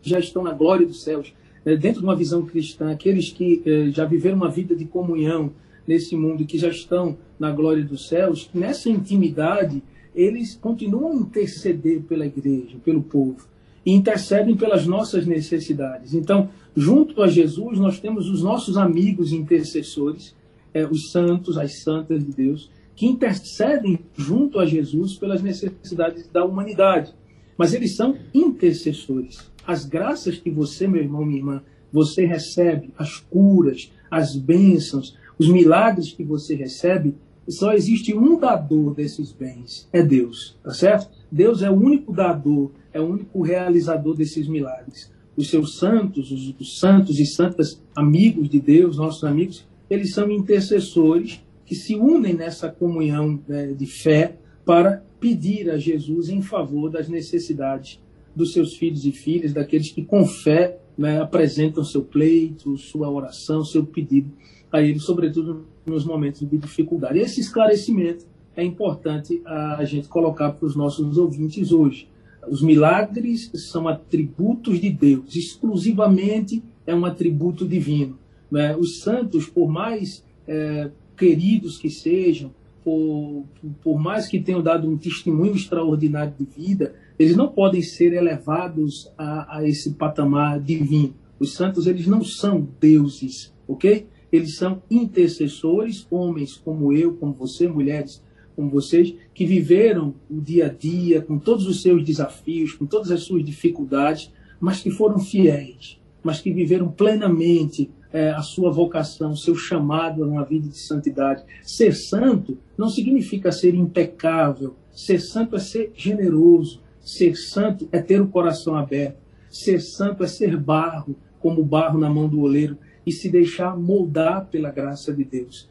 já 0.00 0.18
estão 0.18 0.42
na 0.42 0.52
glória 0.52 0.86
dos 0.86 1.02
céus, 1.02 1.32
é, 1.64 1.76
dentro 1.76 2.00
de 2.00 2.06
uma 2.06 2.16
visão 2.16 2.44
cristã, 2.44 2.90
aqueles 2.90 3.30
que 3.30 3.62
é, 3.64 3.90
já 3.90 4.04
viveram 4.04 4.36
uma 4.36 4.50
vida 4.50 4.74
de 4.74 4.84
comunhão 4.84 5.52
nesse 5.86 6.16
mundo, 6.16 6.44
que 6.44 6.58
já 6.58 6.68
estão 6.68 7.16
na 7.38 7.50
glória 7.50 7.84
dos 7.84 8.08
céus, 8.08 8.50
nessa 8.52 8.88
intimidade, 8.88 9.82
eles 10.14 10.54
continuam 10.54 11.12
a 11.12 11.16
interceder 11.16 12.02
pela 12.02 12.26
igreja, 12.26 12.76
pelo 12.84 13.02
povo, 13.02 13.46
e 13.84 13.92
intercedem 13.92 14.56
pelas 14.56 14.86
nossas 14.86 15.26
necessidades. 15.26 16.14
Então, 16.14 16.48
Junto 16.74 17.22
a 17.22 17.28
Jesus, 17.28 17.78
nós 17.78 18.00
temos 18.00 18.30
os 18.30 18.42
nossos 18.42 18.78
amigos 18.78 19.32
intercessores, 19.32 20.34
é, 20.72 20.86
os 20.86 21.10
santos, 21.10 21.58
as 21.58 21.82
santas 21.82 22.24
de 22.24 22.32
Deus, 22.32 22.70
que 23.02 23.06
intercedem 23.08 23.98
junto 24.16 24.60
a 24.60 24.64
Jesus 24.64 25.16
pelas 25.16 25.42
necessidades 25.42 26.28
da 26.28 26.44
humanidade. 26.44 27.12
Mas 27.58 27.74
eles 27.74 27.96
são 27.96 28.16
intercessores. 28.32 29.50
As 29.66 29.84
graças 29.84 30.38
que 30.38 30.48
você, 30.48 30.86
meu 30.86 31.02
irmão, 31.02 31.24
minha 31.24 31.40
irmã, 31.40 31.62
você 31.92 32.24
recebe, 32.24 32.90
as 32.96 33.18
curas, 33.18 33.90
as 34.08 34.36
bênçãos, 34.36 35.18
os 35.36 35.48
milagres 35.48 36.12
que 36.12 36.22
você 36.22 36.54
recebe, 36.54 37.16
só 37.48 37.72
existe 37.72 38.14
um 38.14 38.38
dador 38.38 38.94
desses 38.94 39.32
bens, 39.32 39.88
é 39.92 40.00
Deus, 40.00 40.56
tá 40.62 40.72
certo? 40.72 41.10
Deus 41.28 41.60
é 41.60 41.68
o 41.68 41.74
único 41.74 42.12
dador, 42.12 42.70
é 42.92 43.00
o 43.00 43.06
único 43.06 43.42
realizador 43.42 44.14
desses 44.14 44.46
milagres 44.46 45.10
os 45.34 45.48
seus 45.48 45.78
santos, 45.78 46.30
os, 46.30 46.54
os 46.60 46.78
santos 46.78 47.18
e 47.18 47.24
santas 47.24 47.82
amigos 47.96 48.50
de 48.50 48.60
Deus, 48.60 48.98
nossos 48.98 49.24
amigos, 49.24 49.66
eles 49.88 50.12
são 50.12 50.30
intercessores 50.30 51.42
que 51.72 51.76
se 51.76 51.94
unem 51.94 52.34
nessa 52.34 52.68
comunhão 52.68 53.40
né, 53.48 53.68
de 53.68 53.86
fé 53.86 54.36
para 54.62 55.02
pedir 55.18 55.70
a 55.70 55.78
Jesus 55.78 56.28
em 56.28 56.42
favor 56.42 56.90
das 56.90 57.08
necessidades 57.08 57.98
dos 58.36 58.52
seus 58.52 58.76
filhos 58.76 59.06
e 59.06 59.10
filhas, 59.10 59.54
daqueles 59.54 59.90
que 59.90 60.04
com 60.04 60.26
fé 60.26 60.78
né, 60.98 61.18
apresentam 61.22 61.82
seu 61.82 62.02
pleito, 62.02 62.76
sua 62.76 63.10
oração, 63.10 63.64
seu 63.64 63.86
pedido 63.86 64.30
a 64.70 64.82
Ele, 64.82 64.98
sobretudo 64.98 65.64
nos 65.86 66.04
momentos 66.04 66.46
de 66.46 66.58
dificuldade. 66.58 67.18
Esse 67.18 67.40
esclarecimento 67.40 68.26
é 68.54 68.62
importante 68.62 69.40
a 69.46 69.82
gente 69.86 70.08
colocar 70.08 70.52
para 70.52 70.66
os 70.66 70.76
nossos 70.76 71.16
ouvintes 71.16 71.72
hoje. 71.72 72.06
Os 72.46 72.60
milagres 72.60 73.50
são 73.54 73.88
atributos 73.88 74.78
de 74.78 74.90
Deus, 74.90 75.34
exclusivamente 75.34 76.62
é 76.86 76.94
um 76.94 77.06
atributo 77.06 77.66
divino. 77.66 78.18
Né? 78.50 78.76
Os 78.76 79.00
santos, 79.00 79.46
por 79.46 79.70
mais 79.70 80.22
é, 80.46 80.90
queridos 81.22 81.78
que 81.78 81.88
sejam, 81.88 82.52
por, 82.82 83.44
por 83.80 83.96
mais 83.96 84.26
que 84.26 84.40
tenham 84.40 84.60
dado 84.60 84.90
um 84.90 84.98
testemunho 84.98 85.54
extraordinário 85.54 86.34
de 86.36 86.44
vida, 86.44 86.96
eles 87.16 87.36
não 87.36 87.46
podem 87.46 87.80
ser 87.80 88.12
elevados 88.12 89.08
a, 89.16 89.58
a 89.58 89.68
esse 89.68 89.92
patamar 89.92 90.58
divino. 90.60 91.14
Os 91.38 91.54
santos, 91.54 91.86
eles 91.86 92.08
não 92.08 92.24
são 92.24 92.66
deuses, 92.80 93.54
ok? 93.68 94.08
Eles 94.32 94.56
são 94.56 94.82
intercessores, 94.90 96.08
homens 96.10 96.56
como 96.56 96.92
eu, 96.92 97.14
como 97.14 97.32
você, 97.32 97.68
mulheres 97.68 98.20
como 98.56 98.68
vocês, 98.68 99.14
que 99.32 99.46
viveram 99.46 100.14
o 100.28 100.40
dia 100.40 100.66
a 100.66 100.68
dia, 100.68 101.22
com 101.22 101.38
todos 101.38 101.66
os 101.68 101.82
seus 101.82 102.04
desafios, 102.04 102.72
com 102.72 102.84
todas 102.84 103.12
as 103.12 103.22
suas 103.22 103.44
dificuldades, 103.44 104.30
mas 104.60 104.80
que 104.80 104.90
foram 104.90 105.20
fiéis, 105.20 105.98
mas 106.22 106.40
que 106.40 106.52
viveram 106.52 106.88
plenamente 106.88 107.88
é, 108.12 108.30
a 108.30 108.42
sua 108.42 108.70
vocação, 108.70 109.34
seu 109.34 109.54
chamado 109.54 110.22
a 110.22 110.26
uma 110.26 110.44
vida 110.44 110.68
de 110.68 110.78
santidade. 110.78 111.44
Ser 111.62 111.94
santo 111.94 112.58
não 112.76 112.88
significa 112.88 113.50
ser 113.50 113.74
impecável, 113.74 114.74
ser 114.90 115.18
santo 115.18 115.56
é 115.56 115.58
ser 115.58 115.92
generoso, 115.94 116.80
ser 117.00 117.36
santo 117.36 117.88
é 117.90 118.00
ter 118.00 118.20
o 118.20 118.28
coração 118.28 118.76
aberto, 118.76 119.18
ser 119.50 119.80
santo 119.80 120.22
é 120.22 120.26
ser 120.26 120.56
barro, 120.56 121.16
como 121.40 121.64
barro 121.64 121.98
na 121.98 122.08
mão 122.08 122.28
do 122.28 122.40
oleiro, 122.40 122.78
e 123.04 123.10
se 123.10 123.28
deixar 123.28 123.76
moldar 123.76 124.46
pela 124.46 124.70
graça 124.70 125.12
de 125.12 125.24
Deus. 125.24 125.68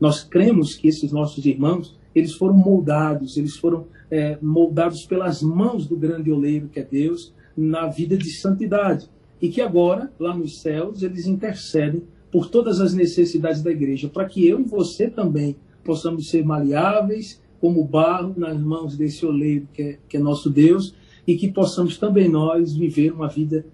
Nós 0.00 0.24
cremos 0.24 0.74
que 0.74 0.88
esses 0.88 1.12
nossos 1.12 1.44
irmãos 1.46 1.96
eles 2.14 2.34
foram 2.34 2.54
moldados, 2.54 3.36
eles 3.36 3.56
foram 3.56 3.86
é, 4.10 4.38
moldados 4.40 5.04
pelas 5.04 5.42
mãos 5.42 5.86
do 5.86 5.96
grande 5.96 6.30
oleiro 6.30 6.68
que 6.68 6.78
é 6.78 6.84
Deus, 6.84 7.34
na 7.56 7.86
vida 7.86 8.16
de 8.16 8.30
santidade. 8.30 9.08
E 9.44 9.50
que 9.50 9.60
agora, 9.60 10.10
lá 10.18 10.34
nos 10.34 10.62
céus, 10.62 11.02
eles 11.02 11.26
intercedem 11.26 12.04
por 12.32 12.48
todas 12.48 12.80
as 12.80 12.94
necessidades 12.94 13.60
da 13.60 13.70
igreja, 13.70 14.08
para 14.08 14.24
que 14.24 14.48
eu 14.48 14.58
e 14.58 14.64
você 14.64 15.10
também 15.10 15.54
possamos 15.84 16.30
ser 16.30 16.42
maleáveis, 16.42 17.42
como 17.60 17.84
barro 17.84 18.32
nas 18.38 18.58
mãos 18.58 18.96
desse 18.96 19.26
oleiro 19.26 19.68
que 19.70 19.82
é, 19.82 19.98
que 20.08 20.16
é 20.16 20.20
nosso 20.20 20.48
Deus, 20.48 20.94
e 21.26 21.36
que 21.36 21.52
possamos 21.52 21.98
também 21.98 22.26
nós 22.26 22.74
viver 22.74 23.12
uma 23.12 23.28
vida 23.28 23.66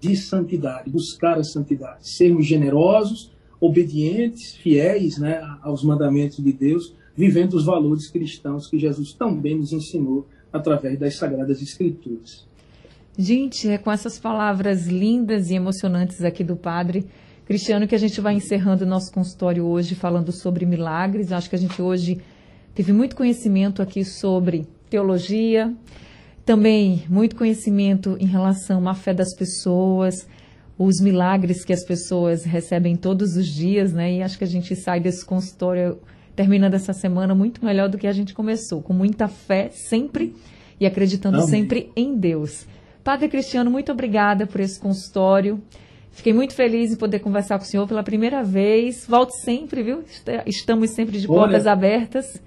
de 0.00 0.16
santidade, 0.16 0.88
buscar 0.88 1.38
a 1.38 1.44
santidade, 1.44 2.08
sermos 2.08 2.46
generosos, 2.46 3.30
obedientes, 3.60 4.54
fiéis 4.54 5.18
né, 5.18 5.42
aos 5.60 5.84
mandamentos 5.84 6.42
de 6.42 6.54
Deus, 6.54 6.94
vivendo 7.14 7.52
os 7.52 7.66
valores 7.66 8.08
cristãos 8.08 8.66
que 8.66 8.78
Jesus 8.78 9.12
também 9.12 9.58
nos 9.58 9.74
ensinou 9.74 10.26
através 10.50 10.98
das 10.98 11.16
Sagradas 11.16 11.60
Escrituras. 11.60 12.50
Gente, 13.16 13.68
é 13.68 13.76
com 13.76 13.92
essas 13.92 14.18
palavras 14.18 14.86
lindas 14.86 15.50
e 15.50 15.54
emocionantes 15.54 16.24
aqui 16.24 16.42
do 16.42 16.56
Padre 16.56 17.06
Cristiano 17.44 17.86
que 17.86 17.94
a 17.94 17.98
gente 17.98 18.20
vai 18.20 18.34
encerrando 18.34 18.84
o 18.84 18.88
nosso 18.88 19.12
consultório 19.12 19.66
hoje 19.66 19.94
falando 19.94 20.32
sobre 20.32 20.64
milagres. 20.64 21.32
Acho 21.32 21.50
que 21.50 21.56
a 21.56 21.58
gente 21.58 21.82
hoje 21.82 22.18
teve 22.74 22.92
muito 22.92 23.14
conhecimento 23.14 23.82
aqui 23.82 24.04
sobre 24.04 24.66
teologia, 24.88 25.74
também 26.46 27.04
muito 27.08 27.36
conhecimento 27.36 28.16
em 28.18 28.26
relação 28.26 28.88
à 28.88 28.94
fé 28.94 29.12
das 29.12 29.34
pessoas, 29.34 30.26
os 30.78 30.98
milagres 30.98 31.64
que 31.64 31.72
as 31.74 31.84
pessoas 31.84 32.44
recebem 32.44 32.96
todos 32.96 33.36
os 33.36 33.46
dias, 33.46 33.92
né? 33.92 34.14
E 34.14 34.22
acho 34.22 34.38
que 34.38 34.44
a 34.44 34.48
gente 34.48 34.74
sai 34.74 35.00
desse 35.00 35.24
consultório 35.24 35.98
terminando 36.34 36.72
essa 36.72 36.94
semana 36.94 37.34
muito 37.34 37.62
melhor 37.62 37.90
do 37.90 37.98
que 37.98 38.06
a 38.06 38.12
gente 38.12 38.32
começou, 38.32 38.80
com 38.80 38.94
muita 38.94 39.28
fé 39.28 39.68
sempre 39.68 40.34
e 40.80 40.86
acreditando 40.86 41.36
Amém. 41.36 41.48
sempre 41.48 41.90
em 41.94 42.16
Deus. 42.16 42.66
Padre 43.04 43.28
Cristiano, 43.28 43.70
muito 43.70 43.90
obrigada 43.90 44.46
por 44.46 44.60
esse 44.60 44.78
consultório. 44.78 45.60
Fiquei 46.12 46.32
muito 46.32 46.54
feliz 46.54 46.92
em 46.92 46.96
poder 46.96 47.18
conversar 47.20 47.58
com 47.58 47.64
o 47.64 47.66
senhor 47.66 47.88
pela 47.88 48.02
primeira 48.02 48.44
vez. 48.44 49.06
Volte 49.08 49.34
sempre, 49.40 49.82
viu? 49.82 50.04
Estamos 50.46 50.90
sempre 50.90 51.18
de 51.18 51.26
portas 51.26 51.66
abertas. 51.66 52.40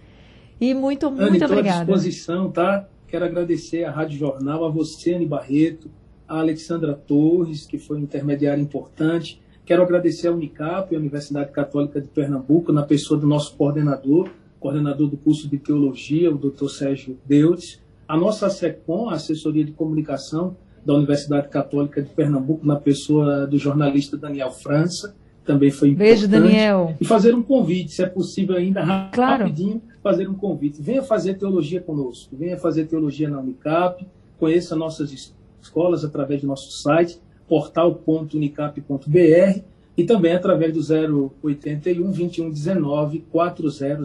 E 0.61 0.73
muito, 0.73 1.11
muito 1.11 1.43
obrigada. 1.43 1.81
à 1.81 1.83
disposição, 1.83 2.49
tá? 2.51 2.87
Quero 3.07 3.25
agradecer 3.25 3.83
à 3.83 3.91
Rádio 3.91 4.17
Jornal, 4.17 4.65
a 4.65 4.69
você, 4.69 5.13
Anne 5.15 5.25
Barreto, 5.25 5.89
a 6.27 6.39
Alexandra 6.39 6.93
Torres, 6.93 7.65
que 7.65 7.77
foi 7.77 7.97
um 7.97 8.01
intermediário 8.01 8.61
importante. 8.61 9.41
Quero 9.65 9.81
agradecer 9.81 10.27
à 10.27 10.31
Unicap, 10.31 10.95
a 10.95 10.99
Universidade 10.99 11.51
Católica 11.51 11.99
de 11.99 12.07
Pernambuco, 12.07 12.71
na 12.71 12.83
pessoa 12.83 13.19
do 13.19 13.27
nosso 13.27 13.55
coordenador, 13.55 14.29
coordenador 14.59 15.09
do 15.09 15.17
curso 15.17 15.49
de 15.49 15.57
Teologia, 15.57 16.31
o 16.31 16.37
Dr. 16.37 16.67
Sérgio 16.69 17.17
Deutz, 17.25 17.81
a 18.07 18.17
nossa 18.17 18.49
SECOM, 18.49 19.09
a 19.09 19.15
Assessoria 19.15 19.63
de 19.63 19.71
Comunicação 19.71 20.55
da 20.85 20.93
Universidade 20.93 21.49
Católica 21.49 22.01
de 22.01 22.09
Pernambuco, 22.09 22.65
na 22.65 22.75
pessoa 22.75 23.47
do 23.47 23.57
jornalista 23.57 24.15
Daniel 24.15 24.51
França, 24.51 25.15
também 25.43 25.71
foi 25.71 25.89
importante. 25.89 26.09
Beijo, 26.09 26.27
Daniel. 26.27 26.95
E 26.99 27.05
fazer 27.05 27.35
um 27.35 27.41
convite, 27.41 27.93
se 27.93 28.03
é 28.03 28.07
possível 28.07 28.55
ainda, 28.55 28.81
claro. 29.11 29.43
rapidinho, 29.43 29.81
fazer 30.03 30.27
um 30.27 30.33
convite. 30.33 30.81
Venha 30.81 31.03
fazer 31.03 31.35
teologia 31.35 31.81
conosco, 31.81 32.35
venha 32.35 32.57
fazer 32.57 32.85
teologia 32.85 33.29
na 33.29 33.39
Unicap, 33.39 34.05
conheça 34.39 34.75
nossas 34.75 35.33
escolas 35.61 36.03
através 36.03 36.41
do 36.41 36.47
nosso 36.47 36.71
site, 36.81 37.19
portal.unicap.br 37.47 39.61
e 39.97 40.03
também 40.03 40.33
através 40.33 40.73
do 40.73 41.31
081 41.43 42.11
2119 42.11 43.25
4000. 43.31 44.03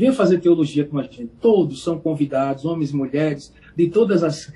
Venha 0.00 0.14
fazer 0.14 0.38
teologia 0.38 0.86
com 0.86 0.98
a 0.98 1.02
gente. 1.02 1.28
Todos 1.42 1.84
são 1.84 1.98
convidados, 1.98 2.64
homens 2.64 2.90
e 2.90 2.96
mulheres, 2.96 3.52
de 3.76 3.90
todas 3.90 4.24
as 4.24 4.50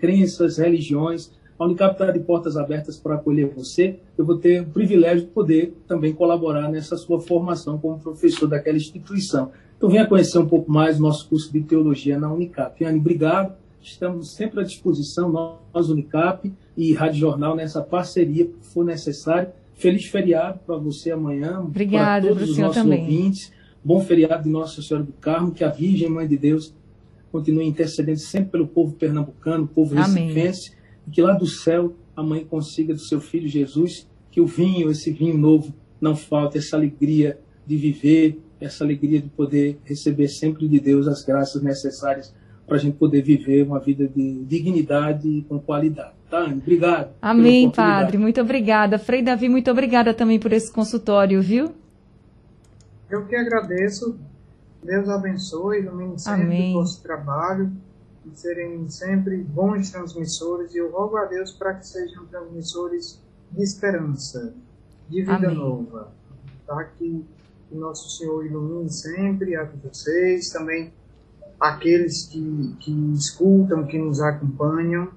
crenças, 0.00 0.58
religiões. 0.58 1.30
A 1.56 1.64
Unicap 1.64 1.92
está 1.92 2.10
de 2.10 2.18
portas 2.18 2.56
abertas 2.56 2.98
para 2.98 3.14
acolher 3.14 3.54
você. 3.54 4.00
Eu 4.18 4.24
vou 4.24 4.36
ter 4.36 4.62
o 4.62 4.66
privilégio 4.66 5.26
de 5.26 5.30
poder 5.30 5.72
também 5.86 6.12
colaborar 6.12 6.68
nessa 6.68 6.96
sua 6.96 7.20
formação 7.20 7.78
como 7.78 8.00
professor 8.00 8.48
daquela 8.48 8.76
instituição. 8.76 9.52
Então 9.76 9.88
venha 9.88 10.08
conhecer 10.08 10.38
um 10.38 10.48
pouco 10.48 10.68
mais 10.68 10.98
o 10.98 11.02
nosso 11.02 11.28
curso 11.28 11.52
de 11.52 11.60
teologia 11.60 12.18
na 12.18 12.32
Unicap. 12.32 12.84
Anne, 12.84 12.98
obrigado. 12.98 13.54
Estamos 13.80 14.34
sempre 14.34 14.58
à 14.58 14.64
disposição, 14.64 15.30
nós, 15.72 15.88
Unicap 15.88 16.52
e 16.76 16.92
Rádio 16.94 17.20
Jornal, 17.20 17.54
nessa 17.54 17.80
parceria, 17.80 18.46
que 18.46 18.66
for 18.72 18.84
necessário. 18.84 19.50
Feliz 19.76 20.06
feriado 20.06 20.58
para 20.66 20.76
você 20.78 21.12
amanhã. 21.12 21.60
Obrigada, 21.60 22.26
para 22.26 22.34
todos 22.34 22.50
os 22.50 22.58
nossos 22.58 22.82
também. 22.82 23.02
ouvintes. 23.02 23.52
Bom 23.84 24.00
feriado 24.00 24.44
de 24.44 24.48
Nossa 24.48 24.80
Senhora 24.80 25.04
do 25.04 25.12
Carmo, 25.12 25.52
que 25.52 25.62
a 25.62 25.68
Virgem 25.68 26.08
Mãe 26.08 26.26
de 26.26 26.38
Deus 26.38 26.74
continue 27.30 27.66
intercedendo 27.66 28.18
sempre 28.18 28.52
pelo 28.52 28.66
povo 28.66 28.94
pernambucano, 28.94 29.66
povo 29.66 29.94
recifense, 29.94 30.72
e 31.06 31.10
que 31.10 31.20
lá 31.20 31.34
do 31.34 31.46
céu 31.46 31.94
a 32.16 32.22
mãe 32.22 32.44
consiga 32.44 32.94
do 32.94 33.00
seu 33.00 33.20
filho 33.20 33.48
Jesus 33.48 34.08
que 34.30 34.40
o 34.40 34.46
vinho, 34.46 34.90
esse 34.90 35.12
vinho 35.12 35.38
novo, 35.38 35.72
não 36.00 36.16
falte, 36.16 36.58
essa 36.58 36.76
alegria 36.76 37.38
de 37.64 37.76
viver, 37.76 38.40
essa 38.60 38.82
alegria 38.82 39.20
de 39.20 39.28
poder 39.28 39.78
receber 39.84 40.26
sempre 40.26 40.66
de 40.66 40.80
Deus 40.80 41.06
as 41.06 41.24
graças 41.24 41.62
necessárias 41.62 42.34
para 42.66 42.76
a 42.76 42.80
gente 42.80 42.96
poder 42.96 43.22
viver 43.22 43.62
uma 43.64 43.78
vida 43.78 44.08
de 44.08 44.44
dignidade 44.44 45.28
e 45.28 45.42
com 45.42 45.60
qualidade. 45.60 46.14
Tá? 46.28 46.46
Obrigado. 46.46 47.10
Amém, 47.22 47.70
Padre. 47.70 48.18
Muito 48.18 48.40
obrigada. 48.40 48.98
Frei 48.98 49.22
Davi, 49.22 49.48
muito 49.48 49.70
obrigada 49.70 50.12
também 50.12 50.40
por 50.40 50.52
esse 50.52 50.72
consultório, 50.72 51.40
viu? 51.40 51.70
Eu 53.08 53.26
que 53.26 53.36
agradeço. 53.36 54.18
Deus 54.82 55.08
abençoe, 55.08 55.78
ilumine 55.78 56.18
sempre 56.18 56.42
Amém. 56.42 56.74
o 56.74 56.80
nosso 56.80 57.02
trabalho 57.02 57.72
e 58.26 58.36
serem 58.36 58.88
sempre 58.88 59.38
bons 59.38 59.90
transmissores. 59.90 60.74
E 60.74 60.78
eu 60.78 60.90
rogo 60.90 61.16
a 61.16 61.24
Deus 61.24 61.52
para 61.52 61.74
que 61.74 61.86
sejam 61.86 62.26
transmissores 62.26 63.20
de 63.50 63.62
esperança, 63.62 64.54
de 65.08 65.22
vida 65.22 65.36
Amém. 65.36 65.54
nova. 65.56 66.12
Tá? 66.66 66.84
Que, 66.84 67.24
que 67.68 67.74
nosso 67.74 68.10
Senhor 68.18 68.44
ilumine 68.44 68.90
sempre 68.90 69.56
a 69.56 69.64
vocês, 69.64 70.50
também 70.50 70.92
aqueles 71.58 72.26
que, 72.26 72.76
que 72.80 73.12
escutam, 73.14 73.86
que 73.86 73.98
nos 73.98 74.20
acompanham. 74.20 75.08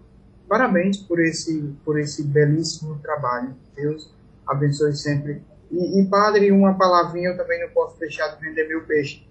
Parabéns 0.48 0.98
por 0.98 1.20
esse, 1.20 1.74
por 1.84 2.00
esse 2.00 2.24
belíssimo 2.24 2.98
trabalho. 3.00 3.54
Deus 3.76 4.14
abençoe 4.48 4.96
sempre 4.96 5.42
e, 5.72 6.01
e, 6.01 6.05
padre, 6.09 6.51
uma 6.51 6.78
palavrinha 6.78 7.30
eu 7.30 7.38
também 7.38 7.61
não 7.61 7.70
posso 7.70 7.99
deixar 7.99 8.28
de 8.30 8.41
vender 8.41 8.68
meu 8.68 8.86
peixe. 8.86 9.28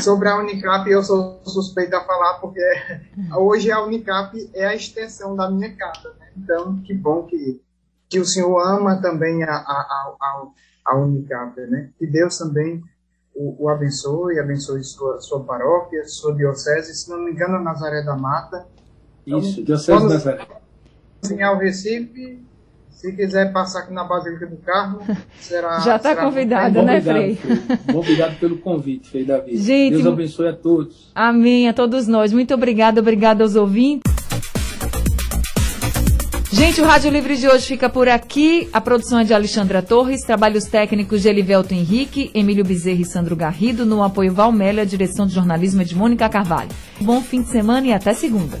Sobre 0.00 0.28
a 0.28 0.38
Unicap, 0.38 0.88
eu 0.88 1.02
sou 1.02 1.40
suspeito 1.44 1.96
a 1.96 2.04
falar, 2.04 2.34
porque 2.34 2.60
hoje 3.36 3.70
a 3.70 3.82
Unicap 3.82 4.36
é 4.54 4.66
a 4.66 4.74
extensão 4.74 5.34
da 5.34 5.50
minha 5.50 5.74
casa. 5.74 6.14
Né? 6.20 6.28
Então, 6.36 6.80
que 6.82 6.94
bom 6.94 7.24
que, 7.24 7.60
que 8.08 8.20
o 8.20 8.24
senhor 8.24 8.60
ama 8.60 9.00
também 9.00 9.42
a, 9.42 9.54
a, 9.54 10.14
a, 10.20 10.46
a 10.86 10.96
Unicap. 10.96 11.60
Né? 11.62 11.90
Que 11.98 12.06
Deus 12.06 12.38
também 12.38 12.82
o, 13.34 13.64
o 13.64 13.68
abençoe, 13.68 14.38
abençoe 14.38 14.84
sua, 14.84 15.20
sua 15.20 15.42
paróquia, 15.42 16.04
sua 16.06 16.34
diocese. 16.34 16.94
Se 16.94 17.10
não 17.10 17.24
me 17.24 17.32
engano, 17.32 17.62
Nazaré 17.62 18.02
da 18.02 18.16
Mata. 18.16 18.66
Isso, 19.26 19.60
então, 19.60 19.64
diocese 19.64 20.04
Nazaré. 20.04 20.46
Em 21.30 21.42
ao 21.42 21.56
Recife, 21.56 22.44
se 23.02 23.12
quiser 23.12 23.52
passar 23.52 23.80
aqui 23.80 23.92
na 23.92 24.04
Basílica 24.04 24.46
do 24.46 24.56
Carmo, 24.58 25.00
será. 25.40 25.80
Já 25.80 25.96
está 25.96 26.14
convidado, 26.14 26.82
né, 26.82 27.00
Frei? 27.00 27.36
Obrigado 27.92 28.38
pelo 28.38 28.58
convite, 28.58 29.10
Frei 29.10 29.24
Davi. 29.24 29.56
Gente, 29.56 29.94
Deus 29.94 30.06
abençoe 30.06 30.48
a 30.48 30.52
todos. 30.52 31.10
Amém, 31.12 31.68
a 31.68 31.72
todos 31.72 32.06
nós. 32.06 32.32
Muito 32.32 32.54
obrigada, 32.54 33.00
obrigada 33.00 33.42
aos 33.42 33.56
ouvintes. 33.56 34.12
Gente, 36.52 36.80
o 36.80 36.84
Rádio 36.84 37.10
Livre 37.10 37.36
de 37.36 37.48
hoje 37.48 37.66
fica 37.66 37.88
por 37.88 38.08
aqui. 38.08 38.68
A 38.72 38.80
produção 38.80 39.18
é 39.18 39.24
de 39.24 39.34
Alexandra 39.34 39.82
Torres, 39.82 40.22
trabalhos 40.22 40.64
técnicos 40.64 41.22
de 41.22 41.28
Elivelto 41.28 41.74
Henrique, 41.74 42.30
Emílio 42.32 42.64
Bezerra 42.64 43.00
e 43.00 43.04
Sandro 43.04 43.34
Garrido, 43.34 43.84
no 43.84 44.00
apoio 44.00 44.32
Valmélia, 44.32 44.86
direção 44.86 45.26
de 45.26 45.34
jornalismo 45.34 45.82
é 45.82 45.84
de 45.84 45.96
Mônica 45.96 46.28
Carvalho. 46.28 46.70
Bom 47.00 47.20
fim 47.20 47.42
de 47.42 47.48
semana 47.48 47.88
e 47.88 47.92
até 47.92 48.14
segunda. 48.14 48.60